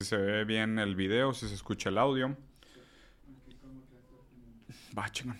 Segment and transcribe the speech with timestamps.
[0.00, 2.36] si se ve bien el video, si se escucha el audio.
[4.96, 5.36] Va, chingón.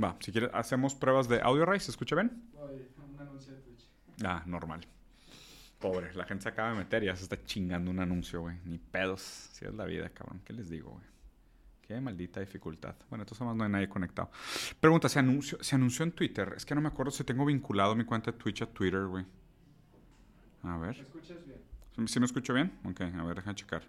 [0.00, 1.80] Va, si quieres, hacemos pruebas de audio, Ray.
[1.80, 2.48] ¿Se escucha bien?
[2.54, 3.88] un anuncio de Twitch.
[4.24, 4.86] Ah, normal.
[5.80, 8.56] Pobre, la gente se acaba de meter y ya se está chingando un anuncio, güey.
[8.64, 9.20] Ni pedos.
[9.20, 10.42] Si es la vida, cabrón.
[10.44, 11.15] ¿Qué les digo, güey?
[11.86, 12.96] Qué maldita dificultad.
[13.08, 14.30] Bueno, entonces más no hay nadie conectado.
[14.80, 16.52] Pregunta, ¿se anunció, ¿se anunció en Twitter?
[16.56, 19.24] Es que no me acuerdo si tengo vinculado mi cuenta de Twitch a Twitter, güey.
[20.64, 20.98] A ¿Me ver.
[20.98, 22.08] escuchas bien?
[22.08, 22.76] ¿Sí me escucho bien?
[22.84, 23.82] Ok, a ver, déjame checar.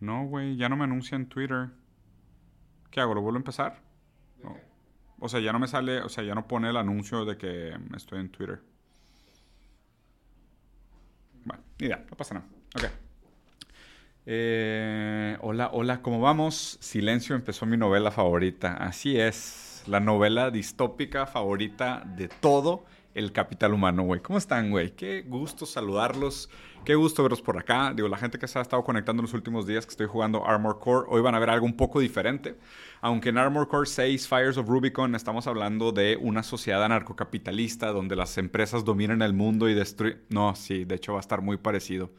[0.00, 1.70] No, güey, ya no me anuncia en Twitter.
[2.90, 3.14] ¿Qué hago?
[3.14, 3.82] ¿Lo vuelvo a empezar?
[4.38, 4.54] ¿De No.
[4.54, 4.62] qué?
[5.18, 7.74] O sea, ya no me sale, o sea, ya no pone el anuncio de que
[7.96, 8.60] estoy en Twitter.
[11.44, 12.46] Bueno, ni idea, no pasa nada.
[12.76, 12.84] Ok.
[14.32, 16.78] Eh, hola, hola, ¿cómo vamos?
[16.80, 18.74] Silencio empezó mi novela favorita.
[18.74, 22.84] Así es, la novela distópica favorita de todo
[23.16, 24.20] el capital humano, güey.
[24.20, 24.92] ¿Cómo están, güey?
[24.92, 26.48] Qué gusto saludarlos.
[26.84, 27.92] Qué gusto verlos por acá.
[27.92, 30.46] Digo, la gente que se ha estado conectando en los últimos días que estoy jugando
[30.46, 32.54] Armor Core, hoy van a ver algo un poco diferente.
[33.00, 38.14] Aunque en Armor Core 6, Fires of Rubicon, estamos hablando de una sociedad anarcocapitalista donde
[38.14, 40.22] las empresas dominan el mundo y destruyen...
[40.28, 42.10] No, sí, de hecho va a estar muy parecido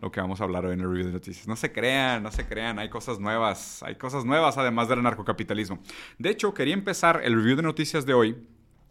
[0.00, 1.48] lo que vamos a hablar hoy en el review de noticias.
[1.48, 5.78] No se crean, no se crean, hay cosas nuevas, hay cosas nuevas además del anarcocapitalismo.
[6.18, 8.36] De hecho, quería empezar el review de noticias de hoy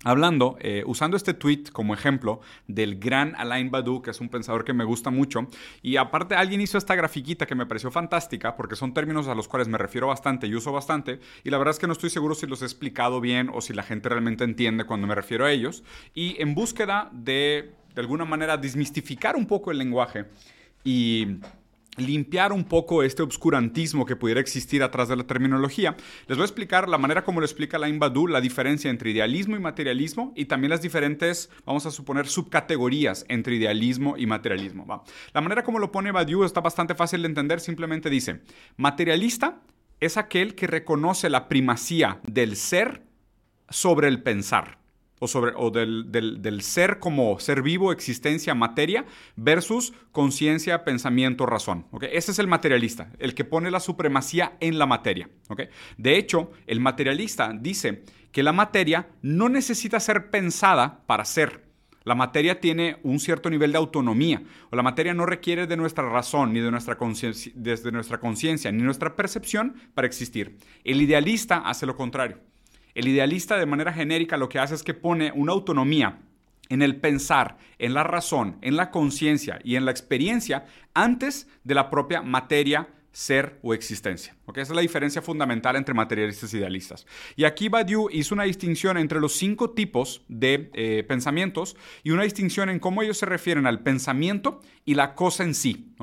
[0.03, 4.63] Hablando, eh, usando este tweet como ejemplo del gran Alain Badu, que es un pensador
[4.63, 5.47] que me gusta mucho,
[5.81, 9.47] y aparte alguien hizo esta grafiquita que me pareció fantástica, porque son términos a los
[9.47, 12.35] cuales me refiero bastante y uso bastante, y la verdad es que no estoy seguro
[12.35, 15.51] si los he explicado bien o si la gente realmente entiende cuando me refiero a
[15.51, 20.25] ellos, y en búsqueda de, de alguna manera, desmistificar un poco el lenguaje
[20.87, 21.41] y
[21.97, 25.97] limpiar un poco este obscurantismo que pudiera existir atrás de la terminología.
[26.27, 29.57] Les voy a explicar la manera como lo explica Alain Badu, la diferencia entre idealismo
[29.57, 35.03] y materialismo y también las diferentes, vamos a suponer, subcategorías entre idealismo y materialismo.
[35.33, 38.43] La manera como lo pone Badu está bastante fácil de entender, simplemente dice,
[38.77, 39.59] materialista
[39.99, 43.03] es aquel que reconoce la primacía del ser
[43.69, 44.86] sobre el pensar
[45.19, 49.05] o, sobre, o del, del, ser como ser vivo, existencia, materia,
[49.35, 51.87] versus conciencia, pensamiento, razón.
[51.91, 52.09] ¿okay?
[52.13, 55.29] Ese es el materialista, el que pone la supremacía en la materia.
[55.49, 55.69] ¿okay?
[55.97, 61.65] De hecho, el materialista dice que la materia no necesita ser pensada para ser.
[62.03, 66.07] La materia tiene un cierto nivel de autonomía, o la materia no requiere de nuestra
[66.07, 70.57] razón, ni de nuestra conciencia, desde nuestra conciencia, ni nuestra percepción para existir.
[70.85, 72.39] El idealista hace lo contrario.
[72.97, 76.17] El idealista de manera genérica lo que hace es que pone una autonomía
[76.67, 80.65] en el pensar, en la razón, en la conciencia y en la experiencia
[80.95, 84.35] antes de la propia materia, ser o existencia.
[84.47, 84.63] ¿Okay?
[84.63, 87.05] Esa es la diferencia fundamental entre materialistas e idealistas.
[87.35, 92.23] Y aquí Badiou hizo una distinción entre los cinco tipos de eh, pensamientos y una
[92.23, 95.93] distinción en cómo ellos se refieren al pensamiento y la cosa en sí.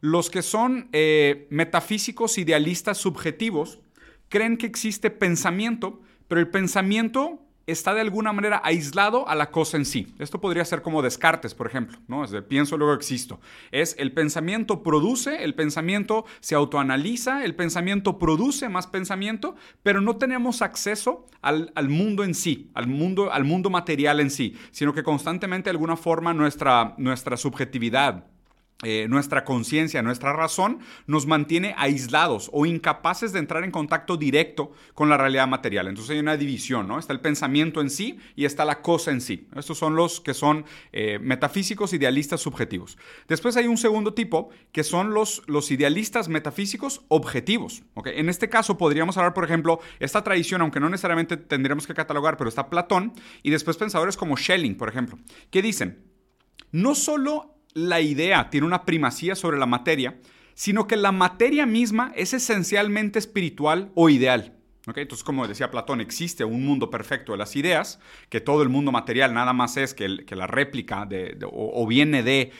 [0.00, 3.80] Los que son eh, metafísicos idealistas subjetivos
[4.28, 9.76] creen que existe pensamiento, pero el pensamiento está de alguna manera aislado a la cosa
[9.76, 10.14] en sí.
[10.20, 12.22] Esto podría ser como Descartes, por ejemplo, ¿no?
[12.22, 13.40] Es de pienso, luego existo.
[13.72, 20.18] Es el pensamiento produce, el pensamiento se autoanaliza, el pensamiento produce más pensamiento, pero no
[20.18, 24.94] tenemos acceso al, al mundo en sí, al mundo, al mundo material en sí, sino
[24.94, 28.24] que constantemente de alguna forma nuestra, nuestra subjetividad,
[28.82, 34.72] eh, nuestra conciencia, nuestra razón, nos mantiene aislados o incapaces de entrar en contacto directo
[34.94, 35.88] con la realidad material.
[35.88, 36.98] Entonces hay una división, ¿no?
[36.98, 39.48] Está el pensamiento en sí y está la cosa en sí.
[39.54, 42.96] Estos son los que son eh, metafísicos, idealistas, subjetivos.
[43.28, 47.82] Después hay un segundo tipo que son los, los idealistas metafísicos objetivos.
[47.94, 48.18] ¿okay?
[48.18, 52.38] En este caso podríamos hablar, por ejemplo, esta tradición, aunque no necesariamente tendríamos que catalogar,
[52.38, 53.12] pero está Platón
[53.42, 55.18] y después pensadores como Schelling, por ejemplo,
[55.50, 56.04] que dicen,
[56.72, 60.18] no solo la idea tiene una primacía sobre la materia,
[60.54, 64.56] sino que la materia misma es esencialmente espiritual o ideal.
[64.86, 68.90] Entonces, como decía Platón, existe un mundo perfecto de las ideas, que todo el mundo
[68.90, 71.06] material nada más es que, la réplica
[71.52, 72.52] o, viene de,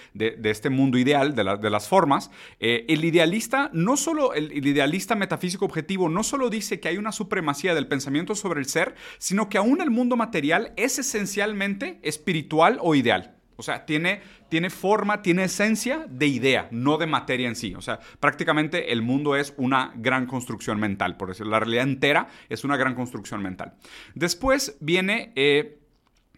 [0.45, 2.31] este mundo ideal, de las formas.
[2.61, 6.99] Eh, el idealista, no solo el, el, idealista metafísico objetivo, no solo dice que hay
[6.99, 12.01] una supremacía del pensamiento sobre el ser, sino que aún el mundo material es esencialmente
[12.03, 13.40] espiritual o ideal.
[13.61, 17.75] O sea, tiene, tiene forma, tiene esencia de idea, no de materia en sí.
[17.75, 21.53] O sea, prácticamente el mundo es una gran construcción mental, por decirlo.
[21.53, 23.75] La realidad entera es una gran construcción mental.
[24.15, 25.79] Después viene eh,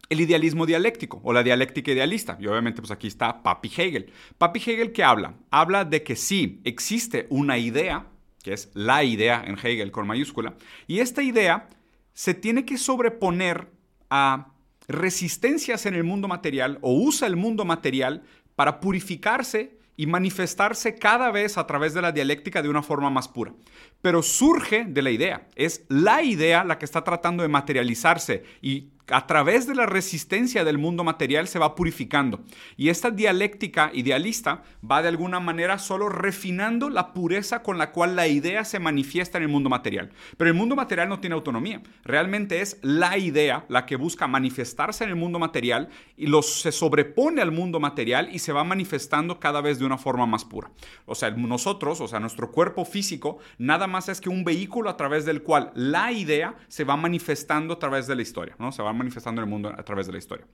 [0.08, 2.36] el idealismo dialéctico o la dialéctica idealista.
[2.40, 4.12] Y obviamente pues aquí está Papi Hegel.
[4.36, 5.34] Papi Hegel, ¿qué habla?
[5.50, 8.08] Habla de que sí existe una idea,
[8.42, 10.54] que es la idea en Hegel con mayúscula,
[10.86, 11.68] y esta idea
[12.12, 13.68] se tiene que sobreponer
[14.10, 14.51] a
[14.88, 18.22] resistencias en el mundo material o usa el mundo material
[18.56, 23.28] para purificarse y manifestarse cada vez a través de la dialéctica de una forma más
[23.28, 23.54] pura.
[24.02, 25.48] Pero surge de la idea.
[25.56, 30.64] Es la idea la que está tratando de materializarse y a través de la resistencia
[30.64, 32.40] del mundo material se va purificando.
[32.76, 38.16] Y esta dialéctica idealista va de alguna manera solo refinando la pureza con la cual
[38.16, 40.10] la idea se manifiesta en el mundo material.
[40.36, 41.82] Pero el mundo material no tiene autonomía.
[42.04, 46.72] Realmente es la idea la que busca manifestarse en el mundo material y los, se
[46.72, 50.70] sobrepone al mundo material y se va manifestando cada vez de una forma más pura.
[51.06, 54.96] O sea, nosotros, o sea, nuestro cuerpo físico, nada más es que un vehículo a
[54.96, 58.72] través del cual la idea se va manifestando a través de la historia, ¿no?
[58.72, 60.46] Se va manifestando en el mundo a través de la historia.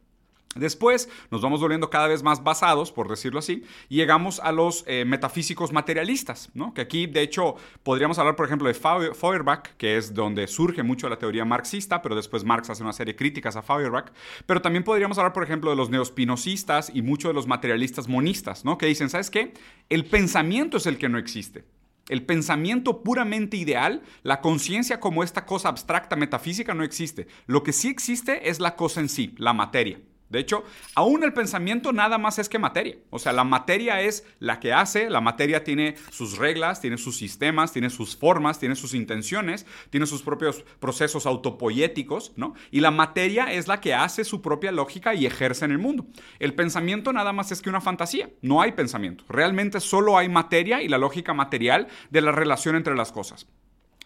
[0.55, 4.83] Después nos vamos volviendo cada vez más basados, por decirlo así, y llegamos a los
[4.87, 6.73] eh, metafísicos materialistas, ¿no?
[6.73, 11.09] que aquí de hecho podríamos hablar por ejemplo de Feuerbach, que es donde surge mucho
[11.09, 14.11] la teoría marxista, pero después Marx hace una serie de críticas a Feuerbach,
[14.47, 18.65] pero también podríamos hablar por ejemplo de los neospinosistas y muchos de los materialistas monistas,
[18.65, 18.79] ¿no?
[18.79, 19.53] que dicen, ¿sabes qué?
[19.91, 21.65] El pensamiento es el que no existe.
[22.09, 27.27] El pensamiento puramente ideal, la conciencia como esta cosa abstracta metafísica no existe.
[27.47, 30.01] Lo que sí existe es la cosa en sí, la materia.
[30.29, 30.65] De hecho,
[30.95, 32.97] aún el pensamiento nada más es que materia.
[33.11, 37.17] O sea, la materia es la que hace, la materia tiene sus reglas, tiene sus
[37.17, 42.55] sistemas, tiene sus formas, tiene sus intenciones, tiene sus propios procesos autopoyéticos, ¿no?
[42.71, 46.07] Y la materia es la que hace su propia lógica y ejerce en el mundo.
[46.39, 49.25] El pensamiento nada más es que una fantasía, no hay pensamiento.
[49.29, 53.47] Realmente solo hay materia y la lógica material de la relación entre las cosas.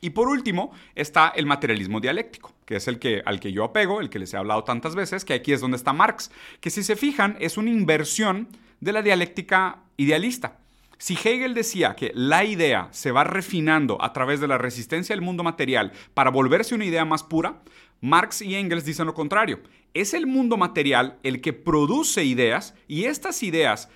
[0.05, 4.01] Y por último está el materialismo dialéctico, que es el que, al que yo apego,
[4.01, 6.83] el que les he hablado tantas veces, que aquí es donde está Marx, que si
[6.83, 8.49] se fijan es una inversión
[8.81, 10.59] de la dialéctica idealista.
[10.99, 15.25] Si Hegel decía que la idea se va refinando a través de la resistencia del
[15.25, 17.63] mundo material para volverse una idea más pura,
[18.01, 19.61] Marx y Engels dicen lo contrario.
[19.95, 23.89] Es el mundo material el que produce ideas y estas ideas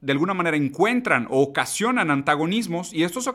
[0.00, 3.30] de alguna manera encuentran o ocasionan antagonismos y estos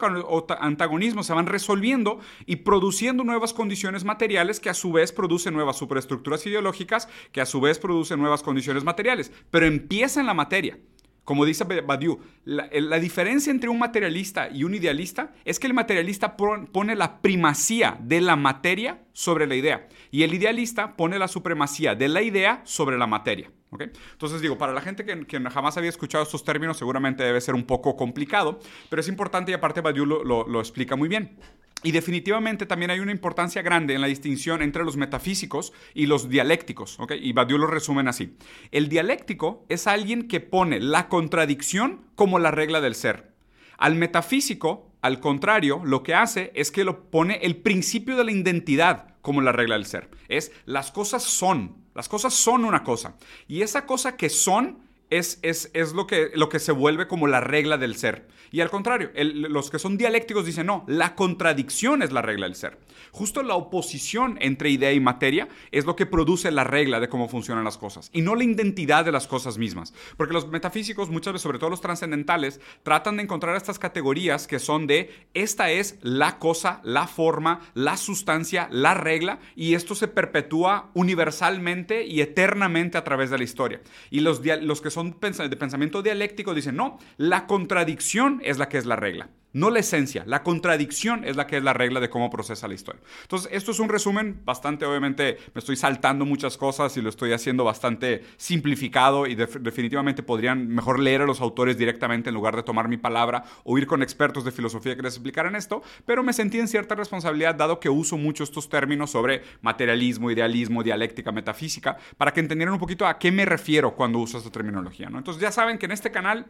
[0.60, 5.78] antagonismos se van resolviendo y produciendo nuevas condiciones materiales que a su vez producen nuevas
[5.78, 10.78] superestructuras ideológicas que a su vez producen nuevas condiciones materiales, pero empieza en la materia.
[11.26, 15.74] Como dice Badiou, la, la, diferencia entre un materialista y un idealista es que el
[15.74, 21.28] materialista pone la primacía de la materia sobre la idea y el idealista pone la
[21.28, 23.52] supremacía de la idea sobre la materia.
[23.84, 27.66] Entonces digo, para la gente que, jamás había escuchado estos términos seguramente debe ser un
[27.66, 31.38] poco complicado, pero es importante y aparte Badiou lo, explica muy bien.
[31.84, 36.30] Y definitivamente también hay una importancia grande en la distinción entre los metafísicos y los
[36.30, 36.98] dialécticos.
[37.22, 38.38] Y Badiou lo resumen así.
[38.72, 43.34] El dialéctico es alguien que pone la contradicción como la regla del ser.
[43.78, 48.32] Al metafísico, al contrario, lo que hace es que lo pone el principio de la
[48.32, 50.10] identidad como la regla del ser.
[50.28, 53.16] Es las cosas son, las cosas son una cosa.
[53.48, 57.28] Y esa cosa que son es, es, es lo, que, lo que se vuelve como
[57.28, 58.28] la regla del ser.
[58.52, 62.56] Y al contrario, los que son dialécticos dicen, no, la contradicción es la regla del
[62.56, 62.78] ser.
[63.12, 67.28] Justo la oposición entre idea y materia es lo que produce la regla de cómo
[67.28, 69.94] funcionan las cosas, y no la identidad de las cosas mismas.
[70.16, 74.60] Porque los metafísicos, muchas veces, sobre todo los trascendentales, tratan de encontrar estas categorías que
[74.60, 80.08] son de, esta es la cosa, la forma, la sustancia, la regla, y esto se
[80.08, 83.82] perpetúa universalmente y eternamente a través de la historia.
[84.10, 88.78] Y los, los que son de pensamiento dialéctico dicen, no, la contradicción es la que
[88.78, 92.10] es la regla no la esencia, la contradicción es la que es la regla de
[92.10, 93.02] cómo procesa la historia.
[93.22, 97.32] Entonces, esto es un resumen bastante, obviamente, me estoy saltando muchas cosas y lo estoy
[97.32, 102.64] haciendo bastante simplificado y definitivamente podrían mejor leer a los autores directamente en lugar de
[102.64, 106.34] tomar mi palabra o ir con expertos de filosofía que les explicaran esto, pero me
[106.34, 111.96] sentí en cierta responsabilidad dado que uso mucho estos términos sobre materialismo, idealismo, dialéctica, metafísica,
[112.18, 115.10] para que entendieran un poquito a qué me refiero cuando uso esta terminología.
[115.10, 115.18] ¿no?
[115.18, 116.46] Entonces, ya saben que en este canal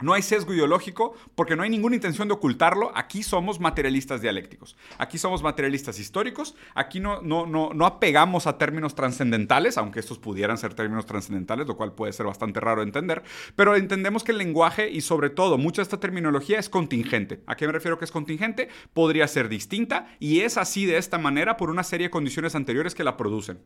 [0.00, 2.92] no hay sesgo ideológico porque no hay ninguna intención de ocultarlo.
[2.94, 4.76] Aquí somos materialistas dialécticos.
[4.98, 6.54] Aquí somos materialistas históricos.
[6.74, 11.66] Aquí no, no, no, no apegamos a términos trascendentales, aunque estos pudieran ser términos trascendentales,
[11.66, 13.22] lo cual puede ser bastante raro de entender.
[13.56, 17.42] Pero entendemos que el lenguaje y sobre todo mucha de esta terminología es contingente.
[17.46, 18.68] ¿A qué me refiero que es contingente?
[18.92, 22.94] Podría ser distinta y es así de esta manera por una serie de condiciones anteriores
[22.94, 23.58] que la producen.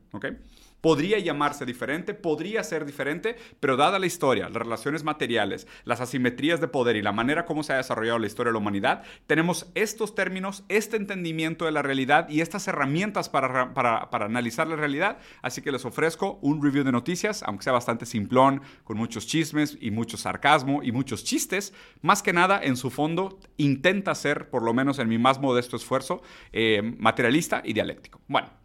[0.82, 6.22] Podría llamarse diferente, podría ser diferente, pero dada la historia, las relaciones materiales, las asimetrías,
[6.22, 9.02] simetrías de poder y la manera como se ha desarrollado la historia de la humanidad,
[9.26, 14.68] tenemos estos términos, este entendimiento de la realidad y estas herramientas para, para, para analizar
[14.68, 15.18] la realidad.
[15.42, 19.76] Así que les ofrezco un review de noticias, aunque sea bastante simplón, con muchos chismes
[19.80, 21.74] y mucho sarcasmo y muchos chistes.
[22.02, 25.76] Más que nada, en su fondo, intenta ser, por lo menos en mi más modesto
[25.76, 26.22] esfuerzo,
[26.52, 28.20] eh, materialista y dialéctico.
[28.28, 28.62] Bueno.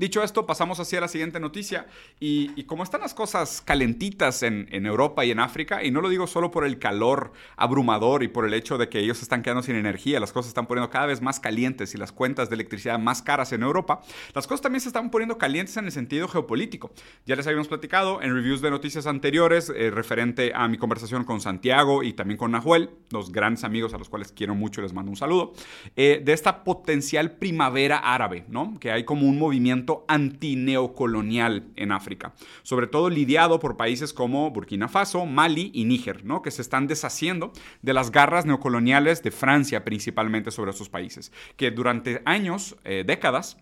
[0.00, 1.86] Dicho esto, pasamos hacia la siguiente noticia.
[2.18, 6.26] Y, como están las cosas calentitas en, Europa y en África, y no lo digo
[6.26, 9.76] solo por el calor abrumador y por el hecho de que ellos están quedando sin
[9.76, 12.98] energía, las cosas se están poniendo cada vez más calientes y las cuentas de electricidad
[12.98, 14.00] más caras en Europa,
[14.34, 16.92] las cosas también se están poniendo calientes en el sentido geopolítico.
[17.26, 21.42] Ya les habíamos platicado en reviews de noticias anteriores eh, referente a mi conversación con
[21.42, 24.94] Santiago y también con Nahuel, dos grandes amigos a los cuales quiero mucho y les
[24.94, 25.52] mando un saludo,
[25.94, 28.78] eh, de esta potencial primavera árabe, ¿no?
[28.80, 34.88] Que hay como un movimiento antineocolonial en África, sobre todo lidiado por países como Burkina
[34.88, 36.42] Faso, Mali y Níger, ¿no?
[36.42, 41.70] que se están deshaciendo de las garras neocoloniales de Francia principalmente sobre esos países, que
[41.70, 43.56] durante años, eh, décadas,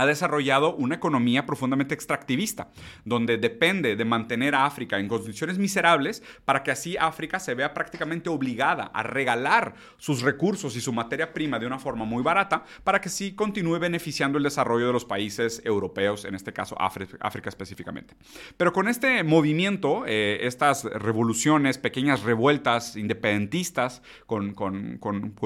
[0.00, 2.68] ha desarrollado una economía profundamente extractivista,
[3.04, 7.74] donde depende de mantener a África en condiciones miserables para que así África se vea
[7.74, 12.64] prácticamente obligada a regalar sus recursos y su materia prima de una forma muy barata
[12.82, 17.48] para que sí continúe beneficiando el desarrollo de los países europeos, en este caso África,
[17.48, 18.14] específicamente.
[18.56, 24.54] Pero con este movimiento, eh, estas revoluciones, pequeñas revueltas independentistas con,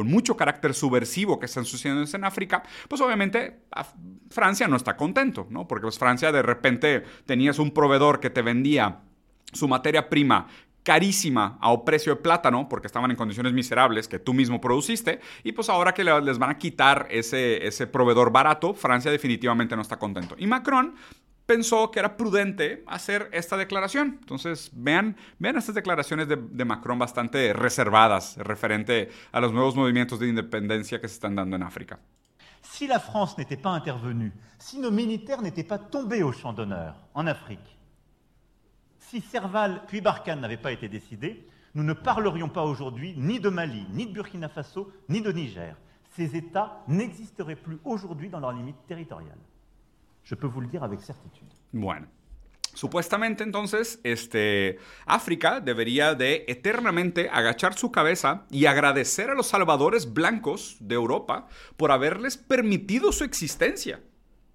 [0.04, 3.64] mucho carácter subversivo que están sucediendo en África, pues obviamente
[4.30, 5.66] Francia no está contento, ¿no?
[5.66, 9.00] Porque pues Francia de repente tenías un proveedor que te vendía
[9.52, 10.46] su materia prima
[10.82, 15.52] carísima a precio de plátano, porque estaban en condiciones miserables que tú mismo produciste, y
[15.52, 19.98] pues ahora que les van a quitar ese, ese proveedor barato, Francia definitivamente no está
[19.98, 20.36] contento.
[20.38, 20.94] Y Macron
[21.46, 24.18] pensó que era prudente hacer esta declaración.
[24.20, 30.20] Entonces, vean, vean estas declaraciones de, de, Macron bastante reservadas referente a los nuevos movimientos
[30.20, 31.98] de independencia que se están dando en África.
[32.64, 36.96] Si la France n'était pas intervenue, si nos militaires n'étaient pas tombés au champ d'honneur
[37.14, 37.78] en Afrique,
[38.98, 43.48] si Serval puis Barkhane n'avaient pas été décidés, nous ne parlerions pas aujourd'hui ni de
[43.48, 45.76] Mali, ni de Burkina Faso, ni de Niger.
[46.16, 49.38] Ces États n'existeraient plus aujourd'hui dans leurs limites territoriales.
[50.22, 51.48] Je peux vous le dire avec certitude.
[52.74, 60.12] Supuestamente entonces, este, África debería de eternamente agachar su cabeza y agradecer a los salvadores
[60.12, 64.00] blancos de Europa por haberles permitido su existencia.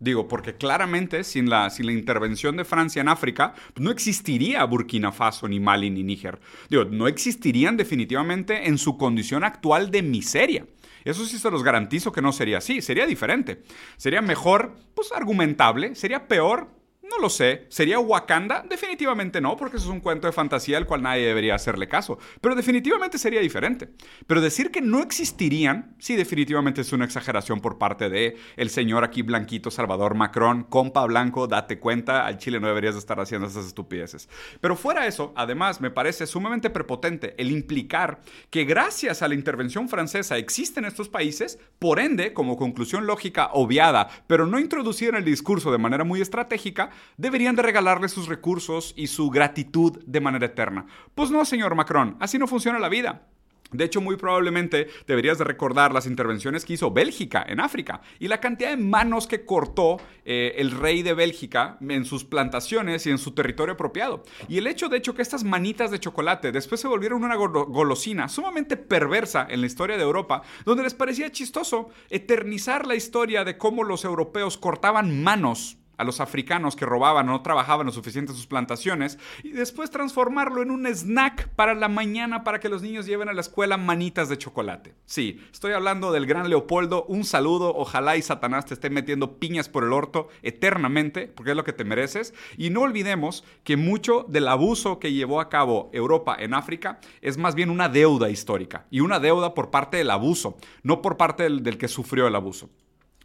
[0.01, 5.11] Digo, porque claramente sin la, sin la intervención de Francia en África, no existiría Burkina
[5.11, 6.39] Faso, ni Mali, ni Níger.
[6.69, 10.65] Digo, no existirían definitivamente en su condición actual de miseria.
[11.03, 13.61] Eso sí se los garantizo que no sería así, sería diferente.
[13.97, 16.69] Sería mejor, pues argumentable, sería peor,
[17.09, 17.65] no lo sé.
[17.69, 18.63] ¿Sería Wakanda?
[18.67, 22.19] Definitivamente no, porque eso es un cuento de fantasía al cual nadie debería hacerle caso.
[22.41, 23.89] Pero definitivamente sería diferente.
[24.27, 29.03] Pero decir que no existirían, sí, definitivamente es una exageración por parte de el señor
[29.03, 33.65] aquí blanquito Salvador Macron, compa blanco, date cuenta, al Chile no deberías estar haciendo esas
[33.65, 34.29] estupideces.
[34.61, 39.89] Pero fuera eso, además, me parece sumamente prepotente el implicar que gracias a la intervención
[39.89, 45.25] francesa existen estos países, por ende, como conclusión lógica obviada, pero no introducida en el
[45.25, 50.47] discurso de manera muy estratégica, deberían de regalarle sus recursos y su gratitud de manera
[50.47, 50.85] eterna.
[51.15, 53.27] Pues no, señor Macron, así no funciona la vida.
[53.71, 58.27] De hecho, muy probablemente deberías de recordar las intervenciones que hizo Bélgica en África y
[58.27, 63.11] la cantidad de manos que cortó eh, el rey de Bélgica en sus plantaciones y
[63.11, 64.23] en su territorio apropiado.
[64.47, 68.27] Y el hecho, de hecho, que estas manitas de chocolate después se volvieron una golosina
[68.27, 73.57] sumamente perversa en la historia de Europa, donde les parecía chistoso eternizar la historia de
[73.57, 78.31] cómo los europeos cortaban manos a los africanos que robaban o no trabajaban lo suficiente
[78.31, 82.81] en sus plantaciones y después transformarlo en un snack para la mañana para que los
[82.81, 84.95] niños lleven a la escuela manitas de chocolate.
[85.05, 89.67] Sí, estoy hablando del gran Leopoldo, un saludo, ojalá y Satanás te esté metiendo piñas
[89.67, 92.33] por el orto eternamente, porque es lo que te mereces.
[92.57, 97.37] Y no olvidemos que mucho del abuso que llevó a cabo Europa en África es
[97.37, 101.43] más bien una deuda histórica y una deuda por parte del abuso, no por parte
[101.43, 102.69] del, del que sufrió el abuso.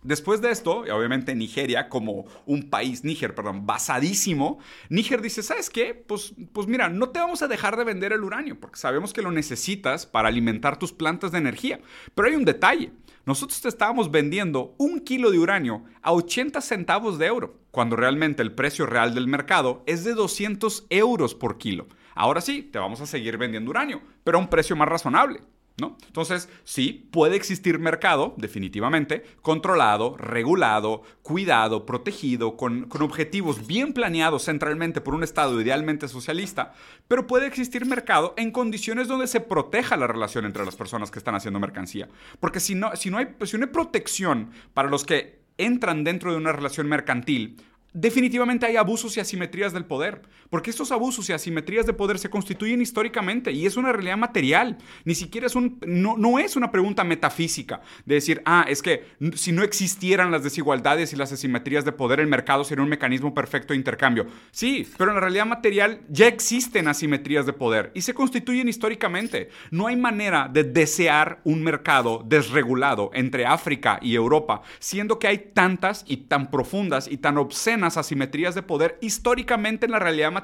[0.04, 4.58] Después de esto, obviamente Nigeria como un país, Níger, perdón, basadísimo,
[4.90, 5.94] Níger dice, ¿sabes qué?
[5.94, 9.22] Pues, pues mira, no te vamos a dejar de vender el uranio porque sabemos que
[9.22, 11.80] lo necesitas para alimentar tus plantas de energía.
[12.14, 12.92] Pero hay un detalle.
[13.24, 18.42] Nosotros te estábamos vendiendo un kilo de uranio a 80 centavos de euro, cuando realmente
[18.42, 21.88] el precio real del mercado es de 200 euros por kilo.
[22.14, 25.40] Ahora sí, te vamos a seguir vendiendo uranio, pero a un precio más razonable.
[25.76, 25.96] ¿No?
[26.06, 34.44] Entonces, sí, puede existir mercado, definitivamente, controlado, regulado, cuidado, protegido, con, con, objetivos bien planeados
[34.44, 36.74] centralmente por un Estado idealmente socialista,
[37.08, 41.18] pero puede existir mercado en condiciones donde se proteja la relación entre las personas que
[41.18, 42.08] están haciendo mercancía.
[42.38, 46.30] Porque si no, si no, hay, si no hay protección para los que entran dentro
[46.30, 47.56] de una relación mercantil,
[47.94, 50.22] definitivamente hay abusos y asimetrías del poder,
[50.54, 54.78] porque estos abusos y asimetrías de poder se constituyen históricamente y es una realidad material,
[55.04, 59.04] ni siquiera es un, no, no es una pregunta metafísica de decir, ah, es que
[59.34, 63.34] si no existieran las desigualdades y las asimetrías de poder, el mercado sería un mecanismo
[63.34, 64.28] perfecto de intercambio.
[64.52, 69.48] Sí, pero en la realidad material ya existen asimetrías de poder y se constituyen históricamente.
[69.72, 75.50] No hay manera de desear un mercado desregulado entre África y Europa, siendo que hay
[75.52, 80.43] tantas y tan profundas y tan obscenas asimetrías de poder históricamente en la realidad material.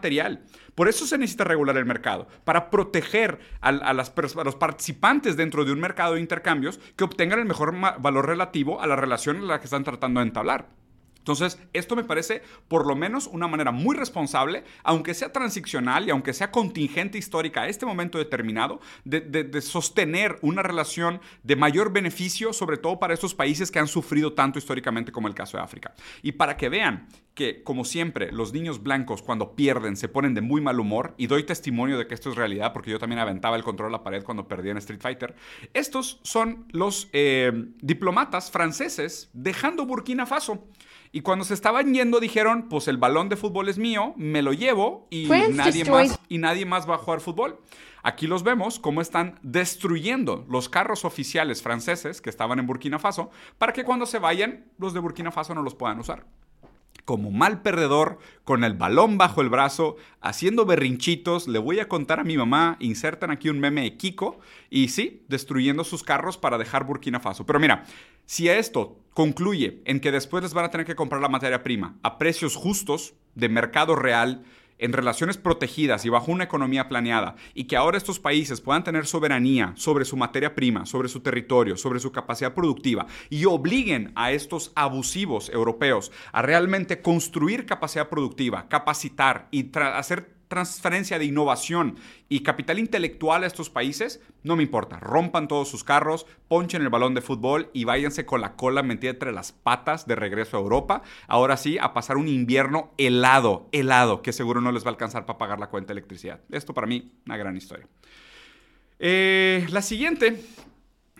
[0.75, 5.73] Por eso se necesita regular el mercado, para proteger a, a los participantes dentro de
[5.73, 9.59] un mercado de intercambios que obtengan el mejor valor relativo a la relación en la
[9.59, 10.69] que están tratando de entablar.
[11.20, 16.10] Entonces, esto me parece por lo menos una manera muy responsable, aunque sea transicional y
[16.10, 22.52] aunque sea contingente histórica a este momento determinado, de, sostener una relación de mayor beneficio,
[22.52, 25.94] sobre todo para estos países que han sufrido tanto históricamente como el caso de África.
[26.22, 30.40] Y para que vean que, como siempre, los niños blancos cuando pierden se ponen de
[30.40, 33.56] muy mal humor, y doy testimonio de que esto es realidad, porque yo también aventaba
[33.56, 35.34] el control a la pared cuando perdía en Street Fighter,
[35.74, 40.66] estos son los eh, diplomatas franceses dejando Burkina Faso.
[41.12, 44.52] Y cuando se estaban yendo dijeron, pues el balón de fútbol es mío, me lo
[44.52, 47.60] llevo y nadie, más, y nadie más va a jugar fútbol.
[48.02, 53.30] Aquí los vemos cómo están destruyendo los carros oficiales franceses que estaban en Burkina Faso
[53.58, 56.24] para que cuando se vayan los de Burkina Faso no los puedan usar
[57.04, 61.49] como mal perdedor, con el balón bajo el brazo, haciendo berrinchitos.
[61.49, 64.38] Le voy a contar a mi mamá, insertan aquí un meme de Kiko,
[64.70, 67.47] y sí, destruyendo sus carros para dejar Burkina Faso.
[67.47, 67.85] Pero mira,
[68.26, 71.97] si esto concluye en que después les van a tener que comprar la materia prima
[72.02, 74.44] a precios justos, de mercado real,
[74.80, 79.06] en relaciones protegidas y bajo una economía planeada, y que ahora estos países puedan tener
[79.06, 84.32] soberanía sobre su materia prima, sobre su territorio, sobre su capacidad productiva, y obliguen a
[84.32, 91.97] estos abusivos europeos a realmente construir capacidad productiva, capacitar y hacer transferencia de innovación
[92.28, 94.99] y capital intelectual a estos países, no me importa.
[94.99, 99.12] Rompan todos sus carros, ponchen el balón de fútbol y váyanse con la cola metida
[99.12, 101.02] entre las patas de regreso a Europa.
[101.28, 105.25] Ahora sí, a pasar un invierno helado, helado, que seguro no les va a alcanzar
[105.25, 106.40] para pagar la cuenta de electricidad.
[106.50, 107.87] Esto para mí, una gran historia.
[108.99, 110.45] Eh, la siguiente,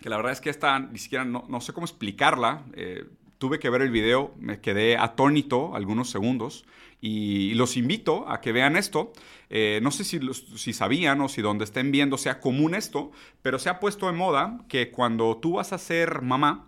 [0.01, 2.64] que la verdad es que esta ni siquiera no, sé cómo explicarla.
[2.73, 3.05] Eh,
[3.40, 6.66] tuve que ver el video, me quedé atónito algunos segundos.
[7.00, 9.14] Y los invito a que vean esto.
[9.48, 10.20] Eh, no sé si,
[10.57, 14.12] si sabían o si donde estén viendo sea común esto, pero se ha puesto de
[14.12, 16.66] moda que cuando tú vas a ser mamá,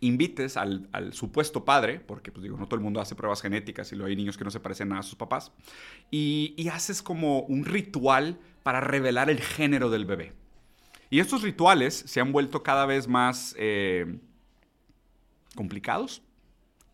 [0.00, 3.96] invites al, supuesto padre, porque pues digo, no todo el mundo hace pruebas genéticas y
[3.96, 5.52] luego hay niños que no se parecen nada a sus papás,
[6.10, 10.32] y, haces como un ritual para revelar el género del bebé.
[11.08, 14.18] Y estos rituales se han vuelto cada vez más eh,
[15.54, 16.22] complicados,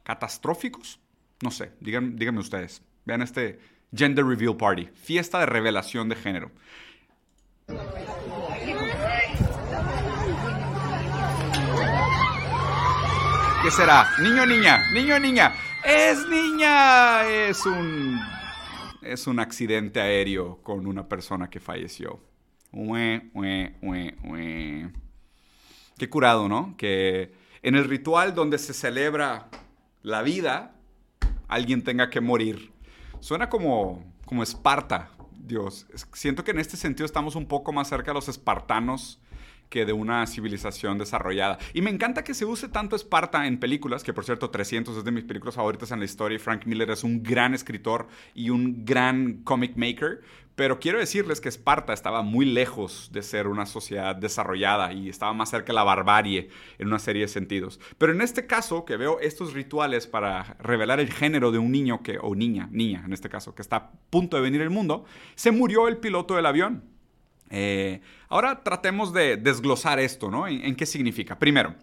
[0.02, 1.00] catastróficos,
[1.42, 2.82] no sé, díganme ustedes.
[3.04, 3.58] Vean este
[3.94, 6.50] Gender Reveal Party, fiesta de revelación de género.
[13.62, 14.08] ¿Qué será?
[14.22, 14.82] ¿Niño niña?
[14.92, 15.52] ¿Niño niña?
[15.84, 17.28] ¡Es niña!
[17.28, 18.18] Es un.
[19.02, 22.20] Es un accidente aéreo con una persona que falleció.
[25.98, 26.76] Qué curado, ¿no?
[26.76, 29.48] Que en el ritual donde se celebra
[30.02, 30.74] la vida,
[31.48, 32.72] alguien tenga que morir.
[33.20, 35.86] Suena como, como Esparta, Dios.
[36.12, 39.20] Siento que en este sentido estamos un poco más cerca de los espartanos
[39.68, 41.58] que de una civilización desarrollada.
[41.74, 45.04] Y me encanta que se use tanto Esparta en películas, que por cierto 300 es
[45.04, 48.50] de mis películas favoritas en la historia y Frank Miller es un gran escritor y
[48.50, 50.22] un gran comic maker,
[50.58, 55.32] pero quiero decirles que Esparta estaba muy lejos de ser una sociedad desarrollada y estaba
[55.32, 57.78] más cerca de la barbarie en una serie de sentidos.
[57.96, 62.02] Pero en este caso, que veo estos rituales para revelar el género de un niño
[62.02, 65.04] que, o niña, niña en este caso, que está a punto de venir al mundo,
[65.36, 66.82] se murió el piloto del avión.
[67.50, 70.48] Eh, ahora tratemos de desglosar esto, ¿no?
[70.48, 71.38] ¿En, qué significa?
[71.38, 71.76] Primero,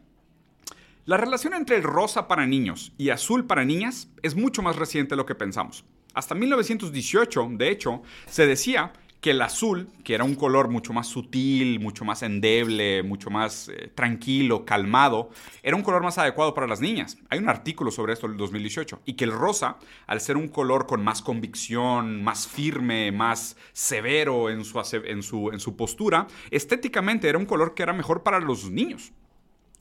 [1.05, 5.11] la relación entre el rosa para niños y azul para niñas es mucho más reciente
[5.11, 5.85] de lo que pensamos.
[6.15, 11.07] Hasta 1918, de hecho, se decía que el azul, que era un color mucho más
[11.07, 15.31] sutil, mucho más endeble, mucho más eh, tranquilo, calmado,
[15.63, 17.17] era un color más adecuado para las niñas.
[17.29, 19.01] Hay un artículo sobre esto del 2018.
[19.03, 24.49] Y que el rosa, al ser un color con más convicción, más firme, más severo
[24.51, 29.11] en su, postura, estéticamente era un color que era mejor para los niños.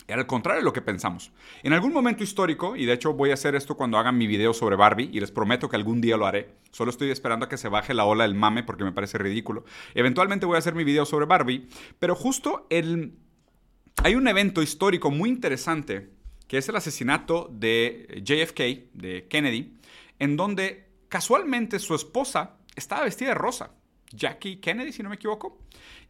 [0.06, 1.32] Era al contrario de lo que pensamos.
[1.62, 4.52] En algún momento histórico, y de hecho voy a hacer esto cuando hagan mi video
[4.52, 7.56] sobre Barbie, y les prometo que algún día lo haré, solo estoy esperando a que
[7.56, 9.64] se baje la ola del mame porque me parece ridículo.
[9.94, 15.30] Eventualmente voy a hacer mi video sobre Barbie, pero justo hay un evento histórico muy
[15.30, 16.10] interesante,
[16.48, 19.74] que es el asesinato de JFK, de Kennedy,
[20.18, 23.70] en donde casualmente su esposa estaba vestida de rosa.
[24.12, 25.58] Jackie Kennedy, si no me equivoco.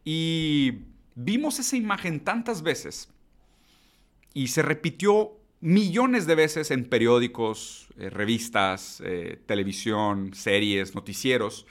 [0.03, 0.79] Y
[1.15, 3.09] vimos esa imagen tantas veces
[4.35, 11.65] y se repitió millones de veces en periódicos, eh, revistas, eh, televisión, series, noticieros.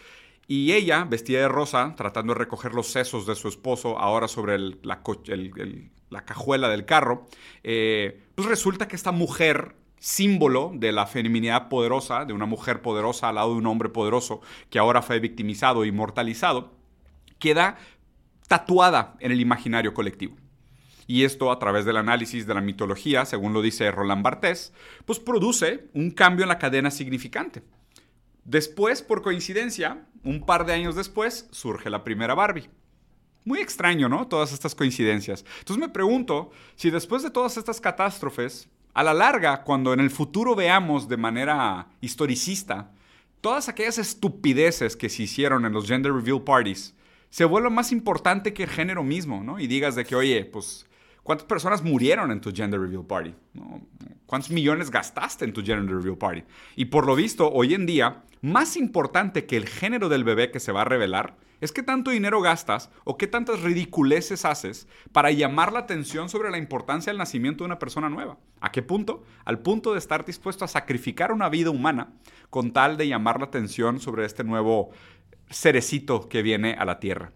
[0.48, 4.58] Y ella, vestida de rosa, tratando de recoger los sesos de su esposo ahora sobre
[4.58, 5.02] la,
[6.10, 7.26] la, cajuela del carro,
[7.62, 13.28] eh, pues resulta que esta mujer, símbolo de la feminidad poderosa, de una mujer poderosa
[13.28, 16.72] al lado de un hombre poderoso que ahora fue victimizado, inmortalizado,
[17.38, 17.76] queda
[18.48, 20.36] tatuada en el imaginario colectivo.
[21.06, 24.72] Y esto a través del análisis de la mitología, según lo dice Roland Barthes,
[25.04, 27.62] pues produce un cambio en la cadena significante.
[28.44, 32.68] Después, por coincidencia, un par de años después, surge la primera Barbie.
[33.44, 34.26] Muy extraño, ¿no?
[34.26, 35.44] Todas estas coincidencias.
[35.58, 40.10] Entonces me pregunto si después de todas estas catástrofes, a la larga, cuando en el
[40.10, 42.92] futuro veamos de manera historicista
[43.40, 46.94] todas aquellas estupideces que se hicieron en los gender reveal parties,
[47.28, 49.58] se vuelva más importante que el género mismo, ¿no?
[49.58, 50.86] Y digas de que, oye, pues
[51.24, 53.34] ¿Cuántas personas murieron en tu gender reveal party?
[54.26, 56.44] ¿Cuántos millones gastaste en tu gender reveal party?
[56.76, 60.60] Y por lo visto, hoy en día, más importante que el género del bebé que
[60.60, 65.30] se va a revelar es qué tanto dinero gastas o qué tantas ridiculeces haces para
[65.30, 68.36] llamar la atención sobre la importancia del nacimiento de una persona nueva.
[68.60, 69.24] ¿A qué punto?
[69.46, 72.12] Al punto de estar dispuesto a sacrificar una vida humana
[72.50, 74.90] con tal de llamar la atención sobre este nuevo
[75.48, 77.32] cerecito que viene a la tierra.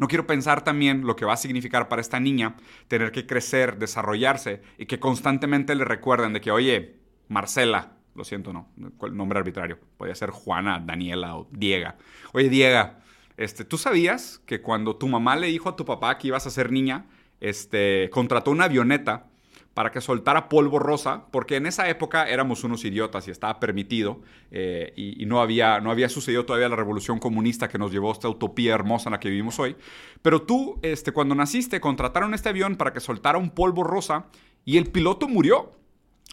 [0.00, 2.56] No quiero pensar también lo que va a significar para esta niña
[2.88, 6.96] tener que crecer, desarrollarse y que constantemente le recuerden de que, oye,
[7.28, 8.70] Marcela, lo siento, no,
[9.12, 11.98] nombre arbitrario, podría ser Juana, Daniela o Diega.
[12.32, 13.00] Oye, Diega,
[13.36, 16.50] este, ¿tú sabías que cuando tu mamá le dijo a tu papá que ibas a
[16.50, 17.04] ser niña,
[17.38, 19.26] este, contrató una avioneta
[19.74, 24.20] para que soltara polvo rosa, porque en esa época éramos unos idiotas y estaba permitido
[24.50, 28.12] eh, y, no, había, no había sucedido todavía la revolución comunista que nos llevó a
[28.12, 29.76] esta utopía hermosa en la que vivimos hoy.
[30.22, 34.26] Pero tú, este, cuando naciste, contrataron este avión para que soltara un polvo rosa
[34.64, 35.72] y el piloto murió.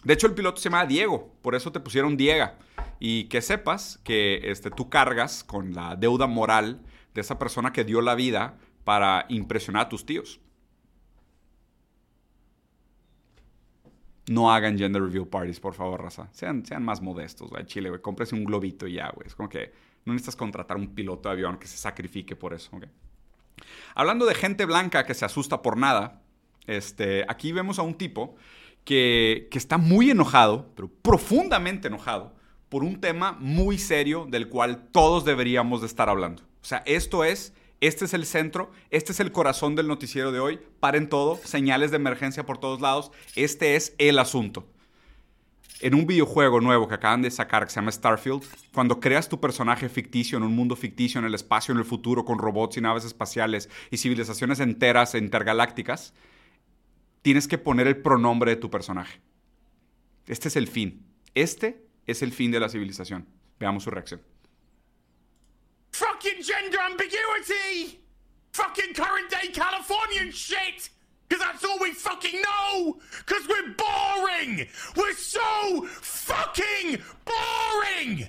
[0.04, 2.58] De hecho, el piloto se llamaba Diego, por eso te pusieron Diega.
[3.00, 6.82] Y que sepas que este, tú cargas con la deuda moral
[7.14, 10.40] de esa persona que dio la vida para impresionar a tus tíos.
[14.28, 16.28] No hagan gender reveal parties, por favor, raza.
[16.32, 17.64] Sean, sean más modestos, güey.
[17.66, 18.00] Chile, güey.
[18.00, 19.26] Cómprese un globito y ya, güey.
[19.26, 19.72] Es como que
[20.04, 22.84] no necesitas contratar un piloto de avión que se sacrifique por eso, ¿ok?
[23.94, 26.22] Hablando de gente blanca que se asusta por nada,
[26.66, 28.36] este, aquí vemos a un tipo
[28.84, 32.34] que, que está muy enojado, pero profundamente enojado,
[32.68, 36.42] por un tema muy serio del cual todos deberíamos de estar hablando.
[36.62, 40.40] O sea, esto es este es el centro, este es el corazón del noticiero de
[40.40, 40.58] hoy.
[40.80, 43.12] Paren todo, señales de emergencia por todos lados.
[43.36, 44.66] Este es el asunto.
[45.80, 48.42] En un videojuego nuevo que acaban de sacar que se llama Starfield,
[48.74, 52.24] cuando creas tu personaje ficticio en un mundo ficticio, en el espacio, en el futuro,
[52.24, 56.14] con robots y naves espaciales y civilizaciones enteras e intergalácticas,
[57.22, 59.20] tienes que poner el pronombre de tu personaje.
[60.26, 61.06] Este es el fin.
[61.36, 63.28] Este es el fin de la civilización.
[63.60, 64.20] Veamos su reacción.
[65.98, 67.98] Fucking gender ambiguity!
[68.52, 70.90] Fucking current day Californian shit!
[71.28, 73.00] Because that's all we fucking know!
[73.26, 74.68] Because we're boring!
[74.96, 78.28] We're so fucking boring!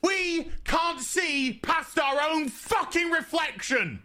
[0.00, 4.04] We can't see past our own fucking reflection!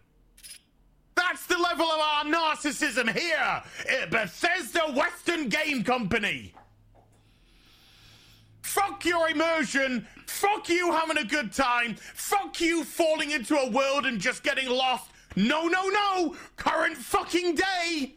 [1.14, 3.64] That's the level of our narcissism here
[4.02, 6.56] at Bethesda Western Game Company!
[8.64, 10.08] Fuck your immersion.
[10.26, 11.96] Fuck you having a good time.
[11.96, 15.12] Fuck you falling into a world and just getting lost.
[15.36, 16.36] No, no, no.
[16.56, 18.16] Current fucking day.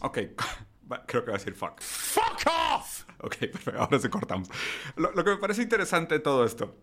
[0.00, 0.18] Ok,
[1.06, 1.80] creo que va a decir fuck.
[1.80, 3.04] Fuck off.
[3.20, 3.80] Ok, perfecto.
[3.80, 4.48] Ahora se cortamos.
[4.96, 6.76] Lo, lo que me parece interesante de todo esto.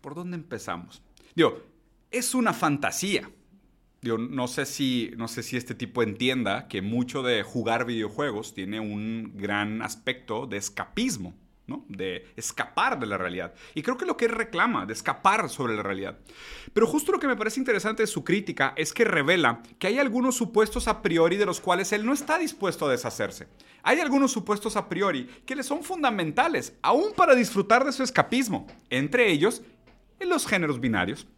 [0.00, 1.00] ¿Por dónde empezamos?
[1.34, 1.62] Digo,
[2.10, 3.30] es una fantasía
[4.02, 8.80] no sé, si, no sé si este tipo entienda que mucho de jugar videojuegos tiene
[8.80, 11.34] un gran aspecto de escapismo,
[11.68, 11.84] ¿no?
[11.88, 13.54] de escapar de la realidad.
[13.74, 16.18] Y creo que lo que él reclama, de escapar sobre la realidad.
[16.72, 19.98] Pero justo lo que me parece interesante de su crítica es que revela que hay
[19.98, 23.46] algunos supuestos a priori de los cuales él no está dispuesto a deshacerse.
[23.84, 28.66] Hay algunos supuestos a priori que le son fundamentales, aún para disfrutar de su escapismo,
[28.90, 29.62] entre ellos
[30.18, 31.28] en los géneros binarios.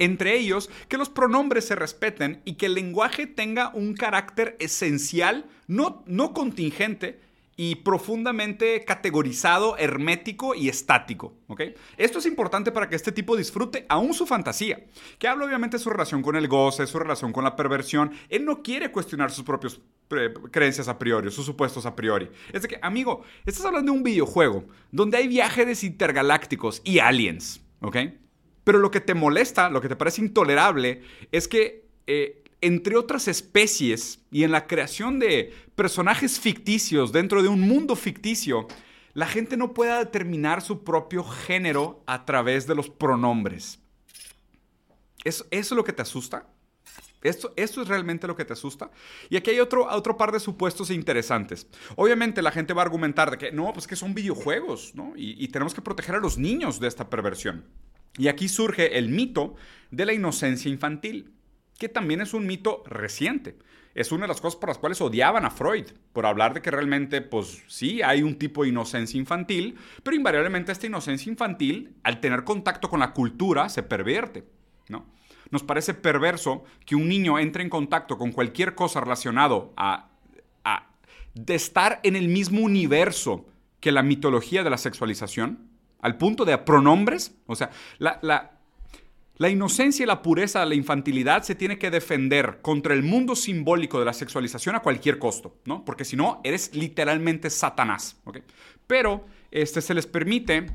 [0.00, 5.44] Entre ellos, que los pronombres se respeten y que el lenguaje tenga un carácter esencial,
[5.68, 7.20] no, no contingente,
[7.62, 11.34] y profundamente categorizado, hermético y estático.
[11.46, 11.60] ¿ok?
[11.98, 14.86] Esto es importante para que este tipo disfrute aún su fantasía,
[15.18, 18.12] que habla obviamente de su relación con el goce, su relación con la perversión.
[18.30, 22.30] Él no quiere cuestionar sus propios eh, creencias a priori, sus supuestos a priori.
[22.50, 27.60] Es de que, amigo, estás hablando de un videojuego donde hay viajes intergalácticos y aliens,
[27.82, 27.96] ¿ok?
[28.70, 31.02] Pero lo que te molesta, lo que te parece intolerable,
[31.32, 37.48] es que eh, entre otras especies y en la creación de personajes ficticios dentro de
[37.48, 38.68] un mundo ficticio,
[39.12, 43.80] la gente no pueda determinar su propio género a través de los pronombres.
[45.24, 46.46] ¿Eso, es lo que te asusta?
[47.22, 48.92] Esto, es realmente lo que te asusta.
[49.30, 51.66] Y aquí hay otro, otro par de supuestos interesantes.
[51.96, 55.14] Obviamente la gente va a argumentar de que no, pues que son videojuegos, ¿no?
[55.16, 57.64] Y tenemos que proteger a los niños de esta perversión.
[58.18, 59.54] Y aquí surge el mito
[59.90, 61.32] de la inocencia infantil,
[61.78, 63.56] que también es un mito reciente.
[63.94, 66.70] Es una de las cosas por las cuales odiaban a Freud, por hablar de que
[66.70, 72.20] realmente, pues sí, hay un tipo de inocencia infantil, pero invariablemente esta inocencia infantil, al
[72.20, 74.44] tener contacto con la cultura, se pervierte,
[74.88, 75.06] ¿no?
[75.50, 80.10] Nos parece perverso que un niño entre en contacto con cualquier cosa relacionado a,
[80.64, 80.90] a
[81.34, 83.48] de estar en el mismo universo
[83.80, 85.69] que la mitología de la sexualización,
[86.02, 91.54] al punto de pronombres, o sea, la, la, inocencia y la pureza la infantilidad se
[91.54, 95.84] tiene que defender contra el mundo simbólico de la sexualización a cualquier costo, ¿no?
[95.84, 98.38] Porque si no, eres literalmente Satanás, ¿ok?
[98.86, 100.66] Pero este, se les permite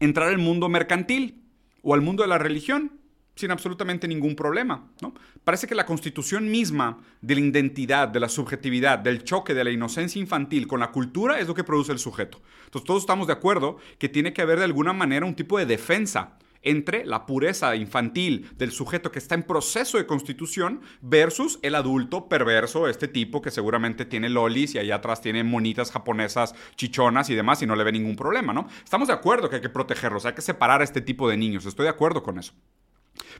[0.00, 1.42] entrar al mundo mercantil
[1.82, 2.97] o al mundo de la religión
[3.38, 5.14] sin absolutamente ningún problema, ¿no?
[5.44, 9.70] Parece que la constitución misma de la identidad, de la subjetividad, del choque de la
[9.70, 12.40] inocencia infantil con la cultura es lo que produce el sujeto.
[12.64, 15.66] Entonces todos estamos de acuerdo que tiene que haber de alguna manera un tipo de
[15.66, 21.76] defensa entre la pureza infantil del sujeto que está en proceso de constitución versus el
[21.76, 27.30] adulto perverso, este tipo que seguramente tiene lolis y allá atrás tiene monitas japonesas chichonas
[27.30, 28.66] y demás y no le ve ningún problema, ¿no?
[28.82, 31.66] Estamos de acuerdo que hay que protegerlos, hay que separar a este tipo de niños,
[31.66, 32.52] estoy de acuerdo con eso.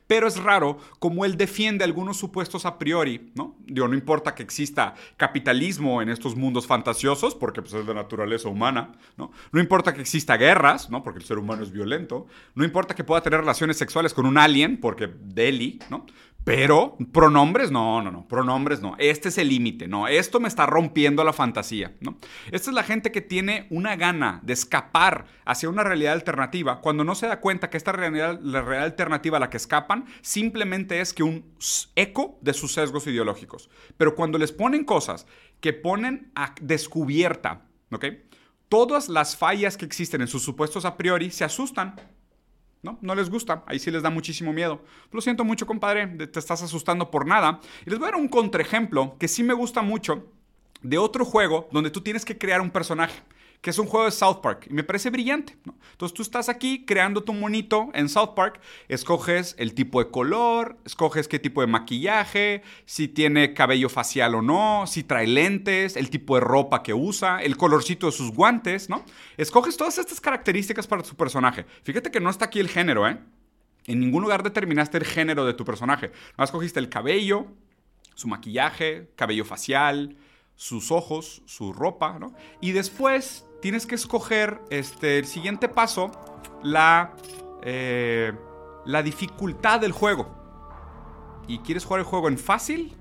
[0.06, 3.56] Pero es raro como él defiende algunos supuestos a priori, ¿no?
[3.66, 8.48] Digo, no importa que exista capitalismo en estos mundos fantasiosos, porque pues, es de naturaleza
[8.48, 9.30] humana, ¿no?
[9.52, 11.02] No importa que exista guerras, ¿no?
[11.02, 12.26] Porque el ser humano es violento.
[12.54, 16.06] No importa que pueda tener relaciones sexuales con un alien, porque Deli, ¿no?
[16.48, 18.96] Pero pronombres, no, no, no, pronombres no.
[18.98, 20.08] Este es el límite, no.
[20.08, 22.16] Esto me está rompiendo la fantasía, ¿no?
[22.50, 27.04] Esta es la gente que tiene una gana de escapar hacia una realidad alternativa cuando
[27.04, 31.02] no se da cuenta que esta realidad, la realidad alternativa a la que escapan simplemente
[31.02, 31.44] es que un
[31.94, 33.68] eco de sus sesgos ideológicos.
[33.98, 35.26] Pero cuando les ponen cosas
[35.60, 38.06] que ponen a descubierta, ¿ok?
[38.70, 41.94] Todas las fallas que existen en sus supuestos a priori se asustan
[42.82, 42.98] ¿no?
[43.00, 44.82] No les gusta, ahí sí les da muchísimo miedo.
[45.12, 47.60] Lo siento mucho, compadre, te estás asustando por nada.
[47.86, 50.26] Y les voy a dar un contraejemplo que sí me gusta mucho
[50.82, 53.22] de otro juego donde tú tienes que crear un personaje
[53.60, 54.66] que es un juego de South Park.
[54.70, 55.56] Y me parece brillante.
[55.92, 60.76] Entonces tú estás aquí creando tu monito en South Park, escoges el tipo de color,
[60.84, 66.08] escoges qué tipo de maquillaje, si tiene cabello facial o no, si trae lentes, el
[66.08, 69.04] tipo de ropa que usa, el colorcito de sus guantes, ¿no?
[69.36, 71.66] Escoges todas estas características para tu personaje.
[71.82, 73.18] Fíjate que no está aquí el género, ¿eh?
[73.86, 76.12] En ningún lugar determinaste el género de tu personaje.
[76.36, 77.46] No escogiste el cabello,
[78.14, 80.16] su maquillaje, cabello facial,
[80.54, 82.34] sus ojos, su ropa, ¿no?
[82.60, 86.10] Y después tienes que escoger este, el siguiente paso,
[86.62, 87.14] la,
[87.62, 88.32] eh,
[88.84, 90.34] la dificultad del juego.
[91.46, 92.94] ¿Y quieres jugar el juego en fácil?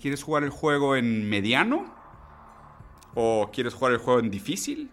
[0.00, 1.94] ¿Quieres jugar el juego en mediano?
[3.14, 4.90] ¿O quieres jugar el juego en difícil?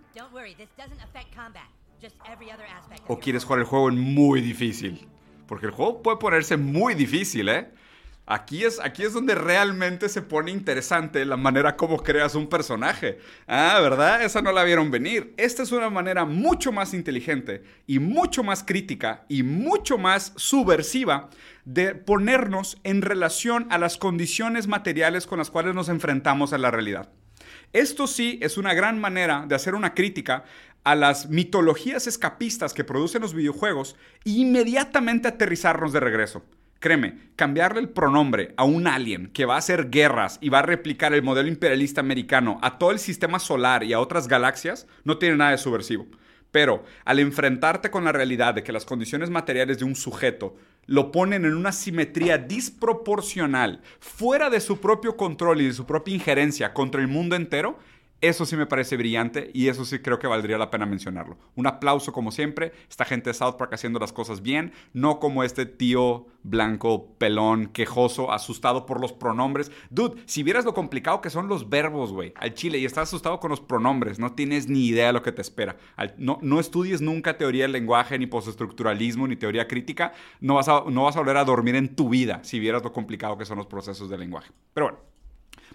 [3.07, 5.07] ¿O quieres jugar el juego en muy difícil?
[5.47, 7.71] Porque el juego puede ponerse muy difícil, ¿eh?
[8.33, 13.19] Aquí es, aquí es donde realmente se pone interesante la manera como creas un personaje.
[13.45, 14.23] Ah, ¿verdad?
[14.23, 15.33] Esa no la vieron venir.
[15.35, 21.29] Esta es una manera mucho más inteligente y mucho más crítica y mucho más subversiva
[21.65, 26.71] de ponernos en relación a las condiciones materiales con las cuales nos enfrentamos a la
[26.71, 27.09] realidad.
[27.73, 30.45] Esto sí es una gran manera de hacer una crítica
[30.85, 36.45] a las mitologías escapistas que producen los videojuegos e inmediatamente aterrizarnos de regreso.
[36.81, 40.63] Créeme, cambiarle el pronombre a un alien que va a hacer guerras y va a
[40.63, 45.19] replicar el modelo imperialista americano a todo el sistema solar y a otras galaxias no
[45.19, 46.07] tiene nada de subversivo.
[46.49, 50.55] Pero al enfrentarte con la realidad de que las condiciones materiales de un sujeto
[50.87, 56.15] lo ponen en una simetría disproporcional, fuera de su propio control y de su propia
[56.15, 57.77] injerencia contra el mundo entero,
[58.21, 61.39] Eso sí me parece brillante y eso sí creo que valdría la pena mencionarlo.
[61.55, 65.43] Un aplauso como siempre, esta gente de South Park haciendo las cosas bien, no como
[65.43, 69.71] este tío blanco, pelón, quejoso, asustado por los pronombres.
[69.89, 73.39] Dude, si vieras lo complicado que son los verbos, güey, al chile y estás asustado
[73.39, 75.77] con los pronombres, no tienes ni idea de lo que te espera.
[76.17, 80.83] no, no estudies nunca teoría del lenguaje, ni postestructuralismo, ni teoría crítica, no vas, a,
[80.87, 83.57] no vas a volver a dormir en tu vida si vieras lo complicado que son
[83.57, 84.51] los procesos del lenguaje.
[84.75, 85.10] Pero bueno.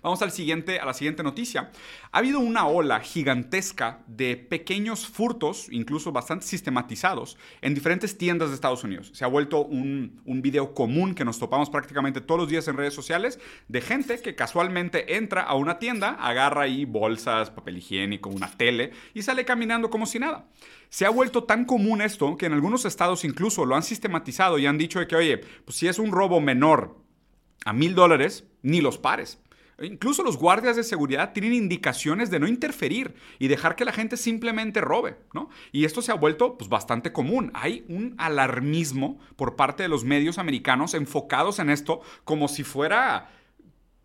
[0.02, 1.70] Vamos al siguiente, a la siguiente noticia.
[2.12, 8.54] Ha habido una ola gigantesca de pequeños furtos, incluso bastante sistematizados, en diferentes tiendas de
[8.54, 9.10] Estados Unidos.
[9.14, 12.76] Se ha vuelto un, un video común que nos topamos prácticamente todos los días en
[12.76, 18.28] redes sociales de gente que casualmente entra a una tienda, agarra ahí bolsas, papel higiénico,
[18.28, 20.48] una tele y sale caminando como si nada.
[20.88, 24.66] Se ha vuelto tan común esto que en algunos estados incluso lo han sistematizado y
[24.66, 26.96] han dicho de que, oye, pues si es un robo menor
[27.64, 29.40] a mil dólares, ni los pares.
[29.82, 34.16] Incluso los guardias de seguridad tienen indicaciones de no interferir y dejar que la gente
[34.16, 35.50] simplemente robe, ¿no?
[35.70, 37.50] Y esto se ha vuelto pues, bastante común.
[37.54, 43.30] Hay un alarmismo por parte de los medios americanos enfocados en esto como si fuera...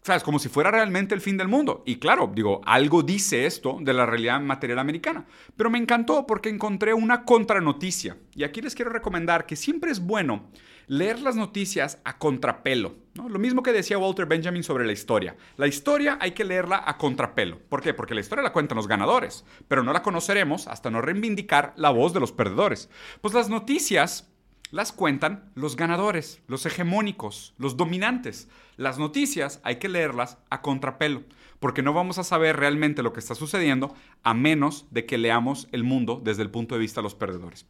[0.04, 0.24] ¿Sabes?
[0.24, 1.84] Como si fuera realmente el fin del mundo.
[1.86, 5.28] Y claro, digo, algo dice esto de la realidad material americana.
[5.56, 8.18] Pero me encantó porque encontré una contranoticia.
[8.34, 10.50] Y aquí les quiero recomendar que siempre es bueno
[10.88, 12.96] leer las noticias a contrapelo.
[13.15, 15.36] Lo mismo que decía Walter Benjamin sobre la historia.
[15.58, 17.60] La historia hay que leerla a contrapelo.
[17.70, 17.94] ¿Por qué?
[17.94, 21.89] Porque la historia la cuentan los ganadores, pero no la conoceremos hasta no reivindicar la
[21.89, 22.89] voz de los perdedores.
[23.22, 24.32] Pues las noticias
[24.72, 28.48] las cuentan los ganadores, los hegemónicos, los dominantes.
[28.78, 31.24] Las noticias hay que leerlas a contrapelo,
[31.60, 35.67] porque no vamos a saber realmente lo que está sucediendo a menos de que leamos
[35.74, 37.67] el mundo desde el punto de vista de los perdedores.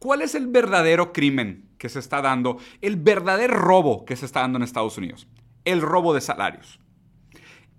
[0.00, 4.40] ¿Cuál es el verdadero crimen que se está dando, el verdadero robo que se está
[4.40, 5.28] dando en Estados Unidos?
[5.66, 6.80] El robo de salarios.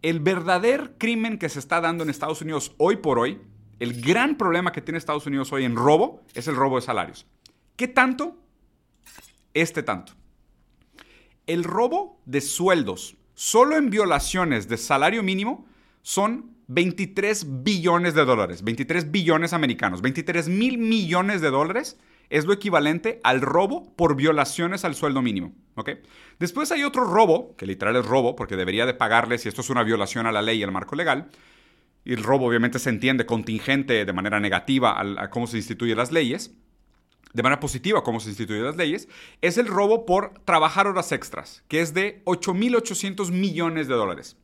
[0.03, 3.41] El verdadero crimen que se está dando en Estados Unidos hoy por hoy,
[3.79, 7.25] el gran problema que tiene Estados Unidos hoy en robo, es el robo de salarios.
[7.75, 8.37] ¿Qué tanto?
[9.55, 10.13] Este tanto.
[11.47, 15.65] El robo de sueldos, solo en violaciones de salario mínimo,
[16.03, 21.97] son 23 billones de dólares, 23 billones americanos, 23 mil millones de dólares
[22.31, 25.53] es lo equivalente al robo por violaciones al sueldo mínimo.
[26.39, 29.69] Después hay otro robo, que literal es robo, porque debería de pagarle si esto es
[29.69, 31.29] una violación a la ley y al marco legal.
[32.05, 36.11] Y el robo obviamente se entiende contingente de manera negativa a, cómo se instituyen las
[36.11, 36.51] leyes
[37.33, 39.07] de manera positiva cómo se instituyen las leyes,
[39.39, 44.35] es el robo por trabajar horas extras, que es de 8.800 millones de dólares.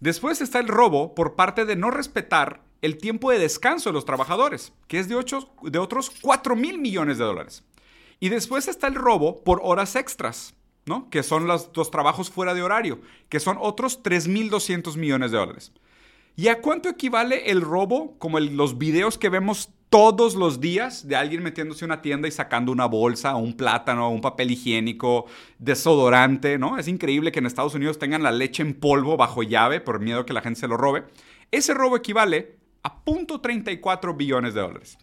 [0.00, 4.04] Después está el robo por parte de no respetar el tiempo de descanso de los
[4.04, 5.16] trabajadores, que es de,
[5.62, 7.64] de otros 4 mil millones de dólares.
[8.20, 10.54] Y después está el robo por horas extras,
[10.86, 11.10] ¿no?
[11.10, 15.72] que son los, los trabajos fuera de horario, que son otros 3.200 millones de dólares.
[16.36, 21.16] ¿Y a cuánto equivale el robo, como los videos que vemos todos los días de
[21.16, 25.26] alguien metiéndose en una tienda y sacando una bolsa, un plátano, un papel higiénico,
[25.58, 26.78] desodorante, ¿no?
[26.78, 30.26] Es increíble que en Estados Unidos tengan la leche en polvo bajo llave por miedo
[30.26, 31.04] que la gente se lo robe.
[31.50, 34.98] Ese robo equivale a 0.34 billones de dólares.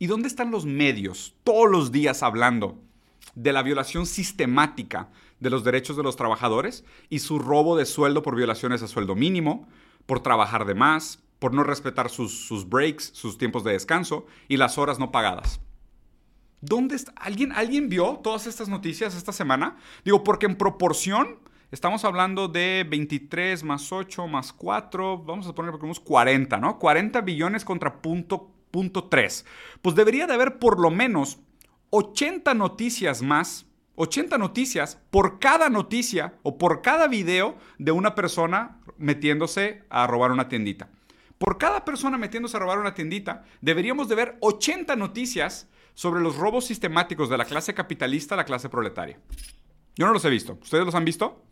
[0.00, 2.80] ¿Y dónde están los medios todos los días hablando
[3.34, 8.22] de la violación sistemática de los derechos de los trabajadores y su robo de sueldo
[8.22, 9.68] por violaciones a sueldo mínimo,
[10.06, 14.78] por trabajar de más, por no respetar sus, breaks, sus tiempos de descanso y las
[14.78, 15.60] horas no pagadas?
[16.60, 16.96] ¿Dónde?
[17.16, 19.76] ¿Alguien, ¿Alguien vio todas estas noticias esta semana?
[20.04, 21.38] Digo, porque en proporción
[21.70, 26.78] Estamos hablando de 23 más 8 más 4, vamos a poner unos 40, ¿no?
[26.78, 29.44] 40 billones contra punto, punto 3.
[29.82, 31.40] Pues debería de haber por lo menos
[31.90, 38.80] 80 noticias más, 80 noticias por cada noticia o por cada video de una persona
[38.96, 40.88] metiéndose a robar una tiendita.
[41.38, 46.36] Por cada persona metiéndose a robar una tiendita, deberíamos de ver 80 noticias sobre los
[46.36, 49.18] robos sistemáticos de la clase capitalista a la clase proletaria.
[49.96, 50.58] Yo no los he visto.
[50.62, 51.44] ¿Ustedes los han visto?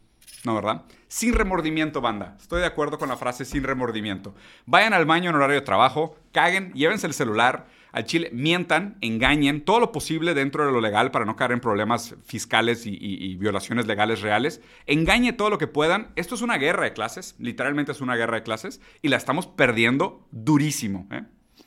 [0.44, 0.84] No, ¿verdad?
[1.08, 2.36] Sin remordimiento, banda.
[2.40, 4.34] Estoy de acuerdo con la frase sin remordimiento.
[4.66, 7.66] Vayan al baño en horario de trabajo, caguen, llévense el celular,
[7.96, 11.60] al chile, mientan, engañen, todo lo posible dentro de lo legal para no caer en
[11.60, 14.60] problemas fiscales y, violaciones legales reales.
[14.84, 16.12] Engañe todo lo que puedan.
[16.14, 19.46] Esto es una guerra de clases, literalmente es una guerra de clases, y la estamos
[19.46, 21.08] perdiendo durísimo.
[21.10, 21.24] ¿eh?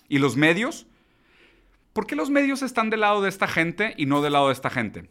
[0.07, 0.85] Y los medios,
[1.93, 4.53] ¿por qué los medios están del lado de esta gente y no del lado de
[4.53, 5.09] esta gente?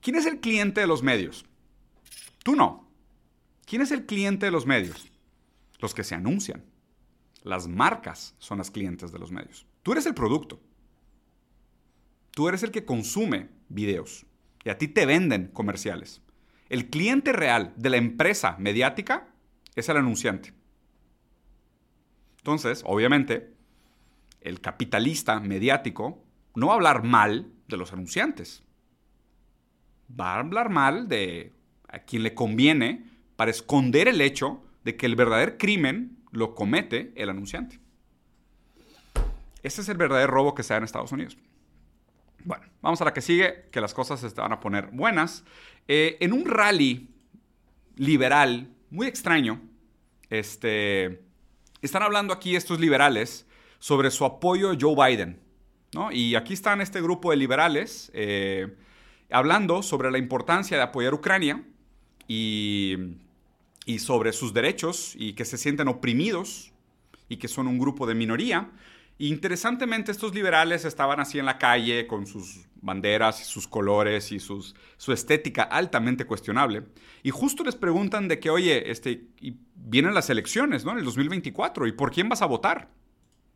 [0.00, 1.46] ¿Quién es el cliente de los medios?
[2.44, 2.88] Tú no.
[3.66, 5.10] ¿Quién es el cliente de los medios?
[5.80, 6.64] Los que se anuncian.
[7.42, 9.66] Las marcas son las clientes de los medios.
[9.82, 10.60] Tú eres el producto.
[12.32, 14.26] Tú eres el que consume videos.
[14.64, 16.22] Y a ti te venden comerciales.
[16.68, 19.28] El cliente real de la empresa mediática
[19.74, 20.52] es el anunciante.
[22.38, 23.54] Entonces, obviamente,
[24.40, 26.24] el capitalista mediático
[26.54, 28.62] no va a hablar mal de los anunciantes.
[30.18, 31.52] Va a hablar mal de
[31.88, 33.04] a quien le conviene
[33.36, 37.79] para esconder el hecho de que el verdadero crimen lo comete el anunciante.
[39.62, 41.36] Ese es el verdadero robo que se da en Estados Unidos.
[42.44, 45.44] Bueno, vamos a la que sigue, que las cosas se van a poner buenas.
[45.88, 47.08] Eh, en un rally
[47.96, 49.60] liberal muy extraño,
[50.30, 51.22] este,
[51.82, 53.46] están hablando aquí estos liberales
[53.78, 55.40] sobre su apoyo a Joe Biden.
[55.92, 56.12] ¿no?
[56.12, 58.74] Y aquí están este grupo de liberales eh,
[59.30, 61.62] hablando sobre la importancia de apoyar Ucrania
[62.28, 62.96] y,
[63.86, 66.72] y sobre sus derechos y que se sienten oprimidos
[67.28, 68.70] y que son un grupo de minoría.
[69.22, 74.40] Interesantemente, estos liberales estaban así en la calle con sus banderas y sus colores y
[74.40, 76.84] sus, su estética altamente cuestionable.
[77.22, 80.92] Y justo les preguntan de que, oye, este, y vienen las elecciones, ¿no?
[80.92, 82.88] En el 2024, ¿y por quién vas a votar?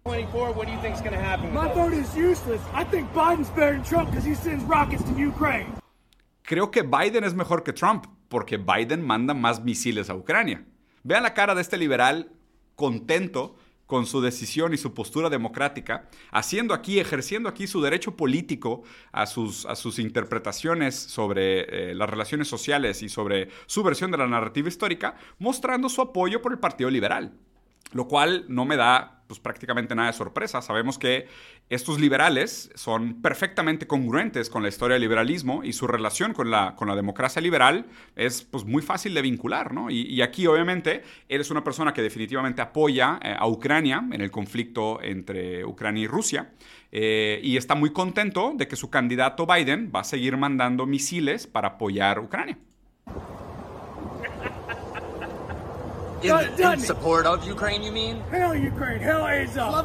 [0.05, 1.47] 24, what do you think's going to happen?
[1.47, 1.75] with My that?
[1.75, 2.61] vote is useless.
[2.75, 5.73] I think Biden's better than Trump because he sends rockets to Ukraine.
[6.43, 10.63] Creo que Biden es mejor que Trump, porque Biden manda más misiles a Ucrania.
[11.05, 12.31] Vean la cara de este liberal
[12.77, 13.57] contento
[13.87, 18.83] con su decisión y su postura democrática, haciendo aquí, ejerciendo aquí su derecho político
[19.13, 24.69] a sus, interpretaciones sobre eh, las relaciones sociales y sobre su versión de la narrativa
[24.69, 27.33] histórica, mostrando su apoyo por el Partido Liberal.
[27.93, 30.63] Lo cual no me da pues, prácticamente nada de sorpresa.
[30.63, 31.27] Sabemos que
[31.69, 36.77] estos liberales son perfectamente congruentes con la historia del liberalismo y su relación con la,
[36.77, 39.73] con la democracia liberal es pues, muy fácil de vincular.
[39.73, 39.91] ¿no?
[39.91, 44.31] Y, aquí, obviamente, él es una persona que definitivamente apoya eh, a Ucrania en el
[44.31, 46.53] conflicto entre Ucrania y Rusia.
[46.93, 51.49] eh, y está muy contento de que su candidato Biden va a seguir mandando misiles
[51.49, 52.57] para apoyar a Ucrania.
[56.25, 58.23] In, support of Ukraine, you mean?
[58.33, 58.99] Hell Ukraine.
[58.99, 59.85] Hell up.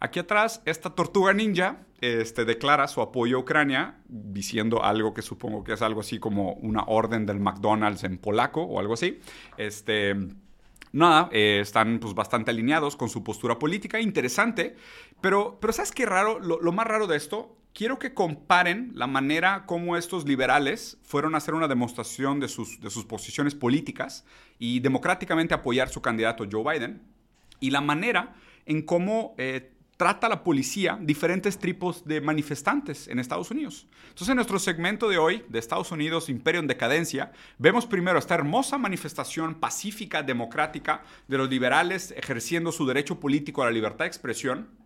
[0.00, 5.62] Aquí atrás, esta tortuga ninja este, declara su apoyo a Ucrania diciendo algo que supongo
[5.62, 9.20] que es algo así como una orden del McDonald's en polaco o algo así.
[9.56, 10.16] Este,
[10.90, 14.74] nada, eh, están pues bastante alineados con su postura política, interesante,
[15.20, 16.40] pero, pero ¿sabes qué raro?
[16.40, 21.34] Lo, lo más raro de esto, quiero que comparen la manera como estos liberales fueron
[21.34, 24.24] a hacer una demostración de sus, de sus posiciones políticas
[24.58, 27.02] y democráticamente apoyar su candidato Joe Biden
[27.60, 28.34] y la manera
[28.66, 33.86] en cómo eh, trata la policía diferentes tipos de manifestantes en Estados Unidos.
[34.08, 38.34] Entonces, en nuestro segmento de hoy, de Estados Unidos, Imperio en Decadencia, vemos primero esta
[38.34, 44.08] hermosa manifestación pacífica, democrática de los liberales ejerciendo su derecho político a la libertad de
[44.08, 44.81] expresión.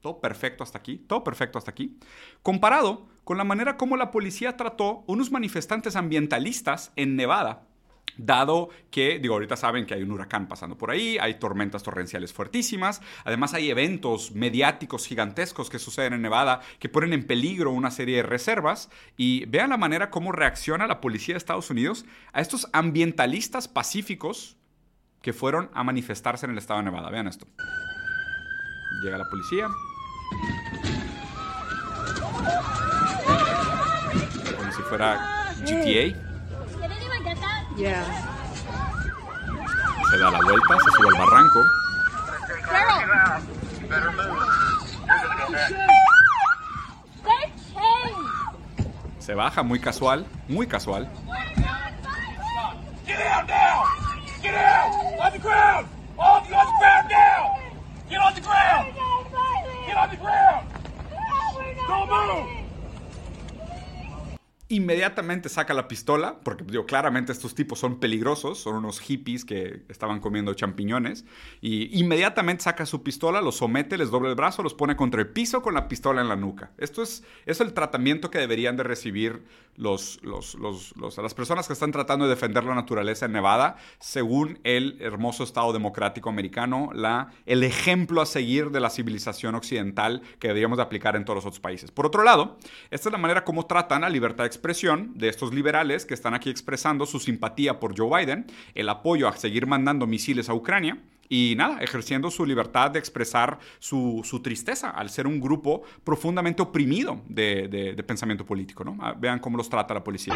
[0.00, 1.98] Todo perfecto hasta aquí, todo perfecto hasta aquí.
[2.42, 7.68] Comparado con la manera como la policía trató unos manifestantes ambientalistas en Nevada
[8.18, 12.32] Dado que, digo, ahorita saben que hay un huracán pasando por ahí, hay tormentas torrenciales
[12.32, 17.92] fuertísimas, además hay eventos mediáticos gigantescos que suceden en Nevada que ponen en peligro una
[17.92, 22.40] serie de reservas y vean la manera cómo reacciona la policía de Estados Unidos a
[22.40, 24.56] estos ambientalistas pacíficos
[25.22, 27.10] que fueron a manifestarse en el estado de Nevada.
[27.10, 27.46] Vean esto.
[29.02, 29.68] Llega la policía.
[34.56, 36.16] Como si fuera GTA.
[40.10, 41.64] Se da la vuelta, se sube al barranco.
[49.18, 51.08] Se baja muy casual, muy casual.
[53.06, 54.54] Get
[55.20, 57.58] on the ground now!
[58.08, 58.87] Get on the ground!
[60.10, 60.66] The ground!
[61.86, 62.57] Don't move!
[64.70, 69.82] Inmediatamente saca la pistola, porque digo, claramente estos tipos son peligrosos, son unos hippies que
[69.88, 71.24] estaban comiendo champiñones,
[71.62, 75.28] y inmediatamente saca su pistola, los somete, les doble el brazo, los pone contra el
[75.28, 76.72] piso con la pistola en la nuca.
[76.76, 79.42] Esto es, es el tratamiento que deberían de recibir
[79.76, 84.58] los, los- los- las personas que están tratando de defender la naturaleza en Nevada, según
[84.64, 90.48] el hermoso Estado democrático americano, la, el ejemplo a seguir de la civilización occidental que
[90.48, 91.90] deberíamos de aplicar en todos los otros países.
[91.90, 92.58] Por otro lado,
[92.90, 96.34] esta es la manera como tratan la libertad de expresión de estos liberales que están
[96.34, 100.98] aquí expresando su simpatía por Joe Biden, el apoyo a seguir mandando misiles a Ucrania
[101.28, 106.60] y nada, ejerciendo su libertad de expresar su, su tristeza al ser un grupo profundamente
[106.62, 108.82] oprimido de, de- de pensamiento político.
[108.82, 108.96] ¿no?
[109.00, 110.34] Ah, Vean cómo los trata la policía.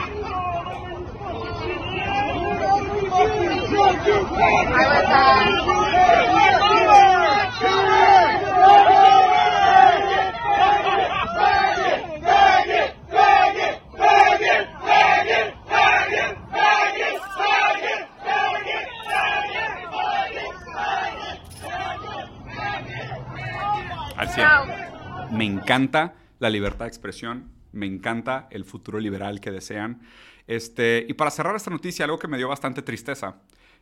[24.28, 25.36] 100.
[25.36, 30.02] Me encanta la libertad de expresión, me encanta el futuro liberal que desean.
[30.46, 33.36] Este, y para cerrar esta noticia, algo que me dio bastante tristeza.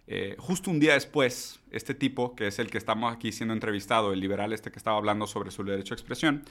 [0.07, 4.12] Eh, justo un día después, este tipo, que es el que estamos aquí siendo entrevistado,
[4.12, 6.43] el liberal este que estaba hablando sobre su derecho a expresión,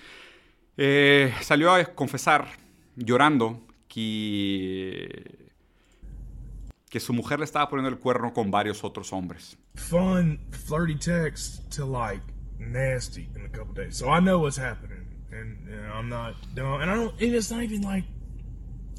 [0.77, 2.47] eh, salió a confesar,
[2.95, 5.51] llorando, que,
[6.89, 9.57] que su mujer le estaba poniendo el cuerno con varios otros hombres.
[9.75, 12.23] fun, flirty text to like
[12.59, 13.97] nasty in a couple days.
[13.97, 16.81] So I know what's happening, and, and I'm not dumb.
[16.81, 17.13] And I don't.
[17.19, 18.03] And it's not even like,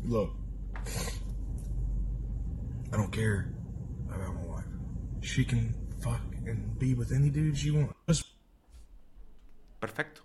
[0.05, 0.31] look,
[2.93, 3.53] I don't care
[4.09, 4.65] about my wife.
[5.21, 8.25] She can fuck and be with any dude she wants.
[9.81, 10.23] Perfecto,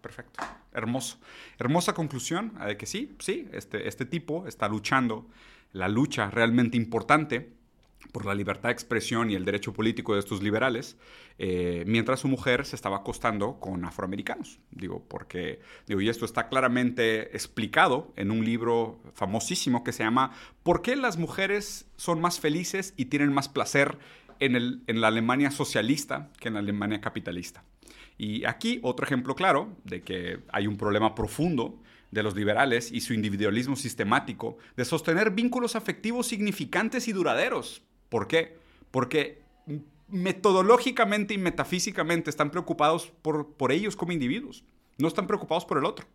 [0.00, 0.44] perfecto.
[0.72, 1.16] Hermoso.
[1.58, 5.26] Hermosa conclusión de que sí, sí, este, este tipo está luchando
[5.72, 7.57] la lucha realmente importante
[8.12, 10.96] por la libertad de expresión y el derecho político de estos liberales,
[11.38, 14.60] eh, mientras su mujer se estaba acostando con afroamericanos.
[14.70, 20.32] Digo, porque, y esto está claramente explicado en un libro famosísimo que se llama
[20.62, 23.98] ¿Por qué las mujeres son más felices y tienen más placer
[24.40, 27.62] en, el, en la Alemania socialista que en la Alemania capitalista?
[28.16, 31.80] Y aquí otro ejemplo claro de que hay un problema profundo
[32.10, 37.82] de los liberales y su individualismo sistemático de sostener vínculos afectivos significantes y duraderos.
[38.08, 38.56] ¿Por qué?
[38.90, 39.42] Porque
[40.08, 44.64] metodológicamente y metafísicamente están preocupados por, por ellos como individuos,
[44.96, 46.06] no están preocupados por el otro.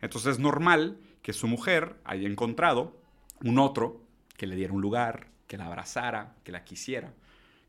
[0.00, 2.96] Entonces es normal que su mujer haya encontrado
[3.42, 4.00] un otro
[4.36, 7.12] que le diera un lugar, que la abrazara, que la quisiera,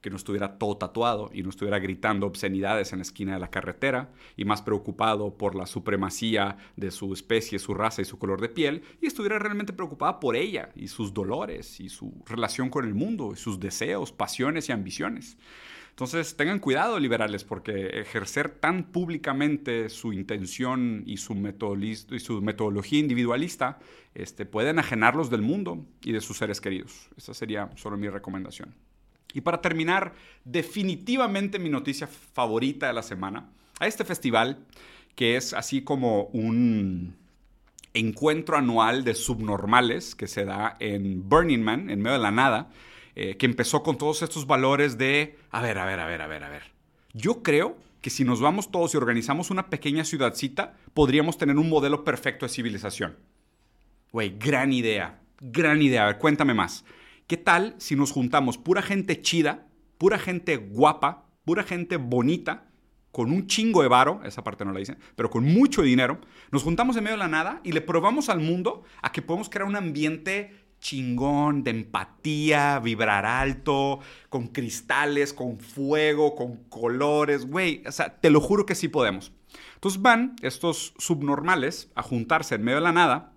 [0.06, 3.50] que no estuviera todo tatuado y no estuviera gritando obscenidades en la esquina de la
[3.50, 8.40] carretera y más preocupado por la supremacía de su especie, su raza y su color
[8.40, 12.86] de piel y estuviera realmente preocupada por ella y sus dolores y su relación con
[12.86, 15.40] el mundo y sus deseos, pasiones y ambiciones.
[15.90, 21.34] Entonces tengan cuidado liberales porque ejercer tan públicamente su intención y su,
[22.12, 23.80] y su metodología individualista
[24.14, 27.10] este, puede enajenarlos del mundo y de sus seres queridos.
[27.18, 28.76] Esa sería solo mi recomendación.
[29.34, 30.14] Y para terminar,
[30.44, 33.50] definitivamente mi noticia favorita de la semana,
[33.80, 34.66] a este festival
[35.16, 37.16] que es así como un
[37.94, 42.70] encuentro anual de subnormales que se da en Burning Man, en medio de la nada,
[43.16, 46.28] eh, que empezó con todos estos valores de, a ver, a ver, a ver, a
[46.28, 46.64] ver, a ver.
[47.14, 51.70] Yo creo que si nos vamos todos y organizamos una pequeña ciudadcita, podríamos tener un
[51.70, 53.16] modelo perfecto de civilización.
[54.12, 56.04] Güey, gran idea, gran idea.
[56.04, 56.84] A ver, cuéntame más.
[57.28, 59.66] ¿Qué tal si nos juntamos pura gente chida,
[59.98, 62.68] pura gente guapa, pura gente bonita,
[63.12, 66.22] con un chingo de varo, esa parte no la dicen, pero con mucho dinero,
[66.52, 69.50] nos juntamos en medio de la nada y le probamos al mundo a que podemos
[69.50, 77.82] crear un ambiente chingón, de empatía, vibrar alto, con cristales, con fuego, con colores, güey,
[77.88, 79.32] o sea, te lo juro que sí podemos.
[79.74, 83.34] Entonces van estos subnormales a juntarse en medio de la nada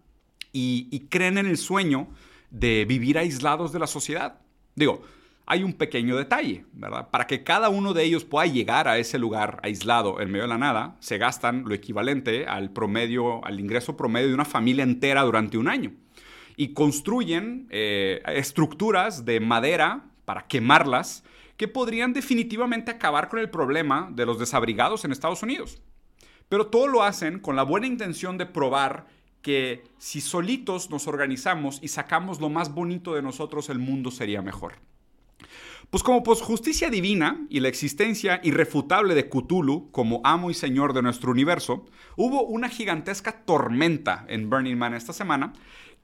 [0.53, 2.09] y, y creen en el sueño
[2.51, 4.41] de vivir aislados de la sociedad.
[4.75, 5.03] Digo,
[5.51, 7.09] hay un pequeño detalle, ¿verdad?
[7.11, 10.49] Para que cada uno de ellos pueda llegar a ese lugar aislado en medio de
[10.49, 15.23] la nada, se gastan lo equivalente al promedio, al ingreso promedio de una familia entera
[15.23, 15.93] durante un año.
[16.57, 21.25] Y construyen eh, estructuras de madera para quemarlas
[21.57, 25.81] que podrían definitivamente acabar con el problema de los desabrigados en Estados Unidos.
[26.51, 29.07] Pero todo lo hacen con la buena intención de probar
[29.43, 34.43] que si solitos nos organizamos y sacamos lo más bonito de nosotros, el mundo sería
[34.43, 34.75] mejor.
[35.91, 40.93] Pues como pues justicia divina y la existencia irrefutable de Cthulhu como amo y señor
[40.93, 45.55] de nuestro universo, hubo una gigantesca tormenta en Burning Man esta semana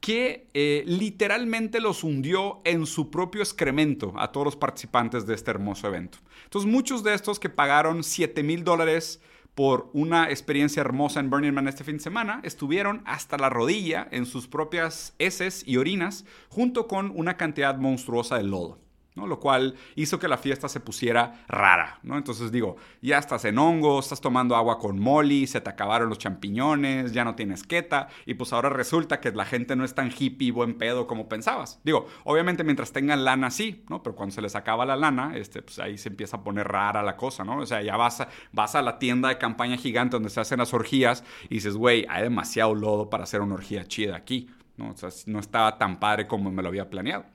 [0.00, 5.50] que eh, literalmente los hundió en su propio excremento a todos los participantes de este
[5.50, 6.18] hermoso evento.
[6.44, 9.20] Entonces muchos de estos que pagaron 7 mil dólares
[9.54, 14.08] por una experiencia hermosa en Burning Man este fin de semana, estuvieron hasta la rodilla
[14.10, 18.83] en sus propias heces y orinas, junto con una cantidad monstruosa de lodo.
[19.14, 19.26] ¿No?
[19.26, 22.16] Lo cual hizo que la fiesta se pusiera rara, ¿no?
[22.16, 26.18] Entonces digo, ya estás en hongo, estás tomando agua con molly, se te acabaron los
[26.18, 30.10] champiñones, ya no tienes queta, y pues ahora resulta que la gente no es tan
[30.16, 31.80] hippie buen pedo como pensabas.
[31.84, 34.02] Digo, obviamente mientras tengan lana sí, ¿no?
[34.02, 37.02] Pero cuando se les acaba la lana, este, pues ahí se empieza a poner rara
[37.02, 37.58] la cosa, ¿no?
[37.58, 40.58] O sea, ya vas a, vas a la tienda de campaña gigante donde se hacen
[40.58, 44.90] las orgías y dices, güey, hay demasiado lodo para hacer una orgía chida aquí, ¿no?
[44.90, 47.33] O sea, no estaba tan padre como me lo había planeado.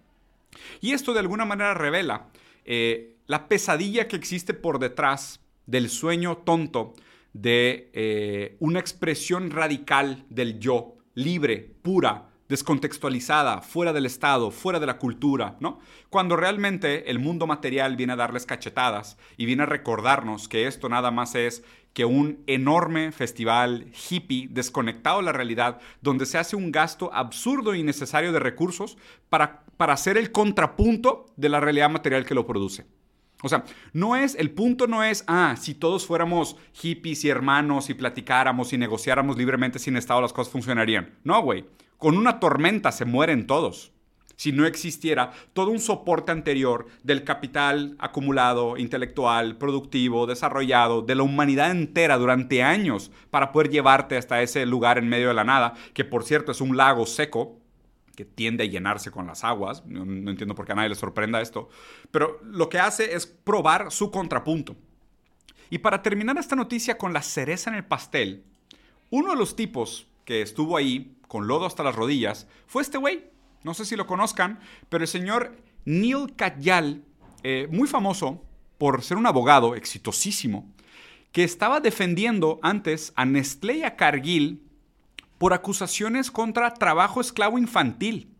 [0.82, 2.30] Y esto de alguna manera revela
[2.66, 6.93] eh, la pesadilla que existe por detrás del sueño tonto
[7.34, 14.88] de eh, una expresión radical del yo, libre, pura, descontextualizada, fuera del Estado, fuera de
[14.88, 15.80] la cultura, ¿no?
[16.10, 20.89] Cuando realmente el mundo material viene a darles cachetadas y viene a recordarnos que esto
[20.89, 26.56] nada más es que un enorme festival hippie desconectado de la realidad, donde se hace
[26.56, 28.97] un gasto absurdo e innecesario de recursos
[29.30, 32.86] para, para hacer el contrapunto de la realidad material que lo produce.
[33.41, 33.63] O sea,
[33.93, 38.73] no es, el punto no es, ah, si todos fuéramos hippies y hermanos y platicáramos
[38.73, 41.17] y negociáramos libremente sin Estado, las cosas funcionarían.
[41.23, 41.65] No, güey.
[41.97, 43.93] Con una tormenta se mueren todos.
[44.39, 51.23] Si no existiera todo un soporte anterior del capital acumulado, intelectual, productivo, desarrollado, de la
[51.23, 55.73] humanidad entera durante años para poder llevarte hasta ese lugar en medio de la nada,
[55.93, 57.59] que por cierto es un lago seco,
[58.26, 59.86] tiende a llenarse con las aguas.
[59.86, 61.70] No, no, entiendo por qué a nadie le sorprenda esto.
[62.11, 64.76] Pero lo que hace es probar su contrapunto.
[65.70, 68.43] Y para terminar esta noticia con la cereza en el pastel,
[69.09, 73.26] uno de los tipos que estuvo ahí con lodo hasta las rodillas fue este güey.
[73.63, 74.59] No sé si lo conozcan,
[74.89, 75.55] pero el señor
[75.86, 77.03] Neil Katyal,
[77.43, 78.43] eh, muy famoso
[78.78, 80.72] por ser un abogado exitosísimo,
[81.32, 84.63] que estaba defendiendo antes a Nestlé y a Cargill
[85.39, 88.35] por acusaciones contra trabajo esclavo infantil.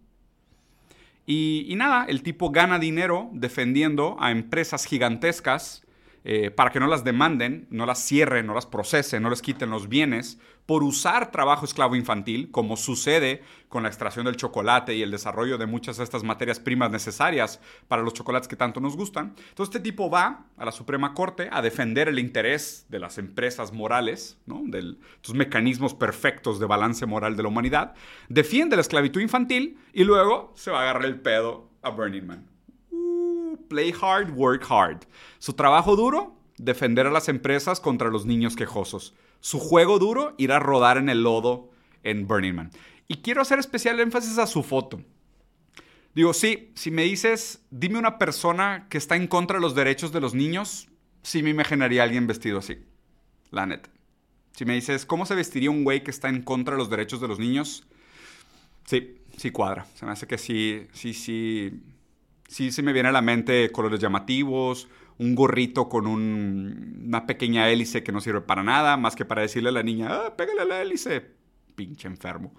[1.26, 5.84] Y, y, nada, el tipo gana dinero defendiendo a empresas gigantescas
[6.24, 9.70] eh, para que no las demanden, no las cierren, no las procesen, no les quiten
[9.70, 10.40] los bienes
[10.70, 15.58] por usar trabajo esclavo infantil, como sucede con la extracción del chocolate y el desarrollo
[15.58, 19.34] de muchas de estas materias primas necesarias para los chocolates que tanto nos gustan.
[19.50, 23.74] Entonces este tipo va a la Suprema Corte a defender el interés de las empresas
[23.74, 24.62] morales, ¿no?
[24.66, 27.96] de estos mecanismos perfectos de balance moral de la humanidad,
[28.28, 32.59] defiende la esclavitud infantil y luego se va a agarrar el pedo a Burning Man
[33.70, 35.06] play hard, work hard.
[35.38, 39.16] Su trabajo duro, defender a las empresas contra los niños quejosos.
[39.40, 41.70] Su juego duro, ir a rodar en el lodo
[42.04, 42.72] en Burning Man.
[43.08, 45.02] Y quiero hacer especial énfasis a su foto.
[46.14, 50.12] Digo, sí, si me dices, dime una persona que está en contra de los derechos
[50.12, 50.90] de los niños,
[51.24, 52.80] sí me imaginaría a alguien vestido así.
[53.52, 53.90] La neta.
[54.56, 57.22] Si me dices, ¿cómo se vestiría un güey que está en contra de los derechos
[57.22, 57.88] de los niños?
[58.86, 59.86] Sí, sí cuadra.
[59.96, 61.82] Se me hace que sí, sí, sí,
[62.50, 64.90] sí se me viene a la mente colores llamativos,
[65.20, 69.44] un gorrito con un, una pequeña hélice que no sirve para nada, más que para
[69.44, 71.22] decirle a la niña, ah, pégale la hélice,
[71.76, 72.54] pinche enfermo.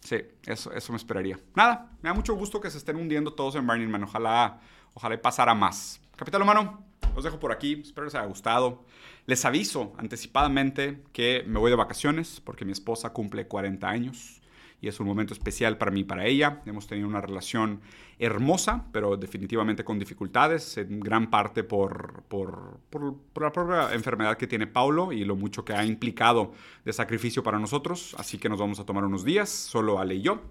[0.00, 1.38] Sí, eso, eso me esperaría.
[1.54, 4.02] Nada, me da mucho gusto que se estén hundiendo todos en Burning Man.
[4.02, 4.60] Ojalá,
[4.94, 6.00] ojalá pasara más.
[6.16, 6.84] Capital Humano,
[7.14, 7.80] los dejo por aquí.
[7.84, 8.84] Espero les haya gustado.
[9.26, 14.41] Les aviso anticipadamente que me voy de vacaciones porque mi esposa cumple 40 años
[14.82, 16.60] y es un momento especial para mí para ella.
[16.66, 17.80] Hemos tenido una relación
[18.18, 24.36] hermosa, pero definitivamente con dificultades, en gran parte por, por, por, por, la propia enfermedad
[24.36, 26.52] que tiene Paulo y lo mucho que ha implicado
[26.84, 28.16] de sacrificio para nosotros.
[28.18, 30.42] Así que nos vamos a tomar unos días, solo Ale y yo,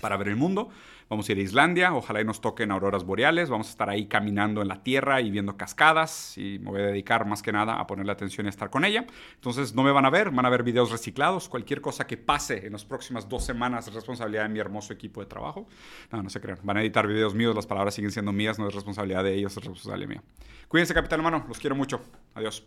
[0.00, 0.70] para ver el mundo.
[1.10, 4.06] Vamos a ir a Islandia, ojalá y nos toquen auroras boreales, vamos a estar ahí
[4.06, 7.80] caminando en la tierra y viendo cascadas y me voy a dedicar más que nada
[7.80, 9.06] a ponerle atención y a estar con ella.
[9.34, 12.64] Entonces no me van a ver, van a ver videos reciclados, cualquier cosa que pase
[12.64, 15.66] en las próximas dos semanas es responsabilidad de mi hermoso equipo de trabajo.
[16.12, 18.68] No, no se crean, van a editar videos míos, las palabras siguen siendo mías, no
[18.68, 20.22] es responsabilidad de ellos, es responsabilidad mía.
[20.68, 22.00] Cuídense, capitán hermano, los quiero mucho.
[22.34, 22.64] Adiós.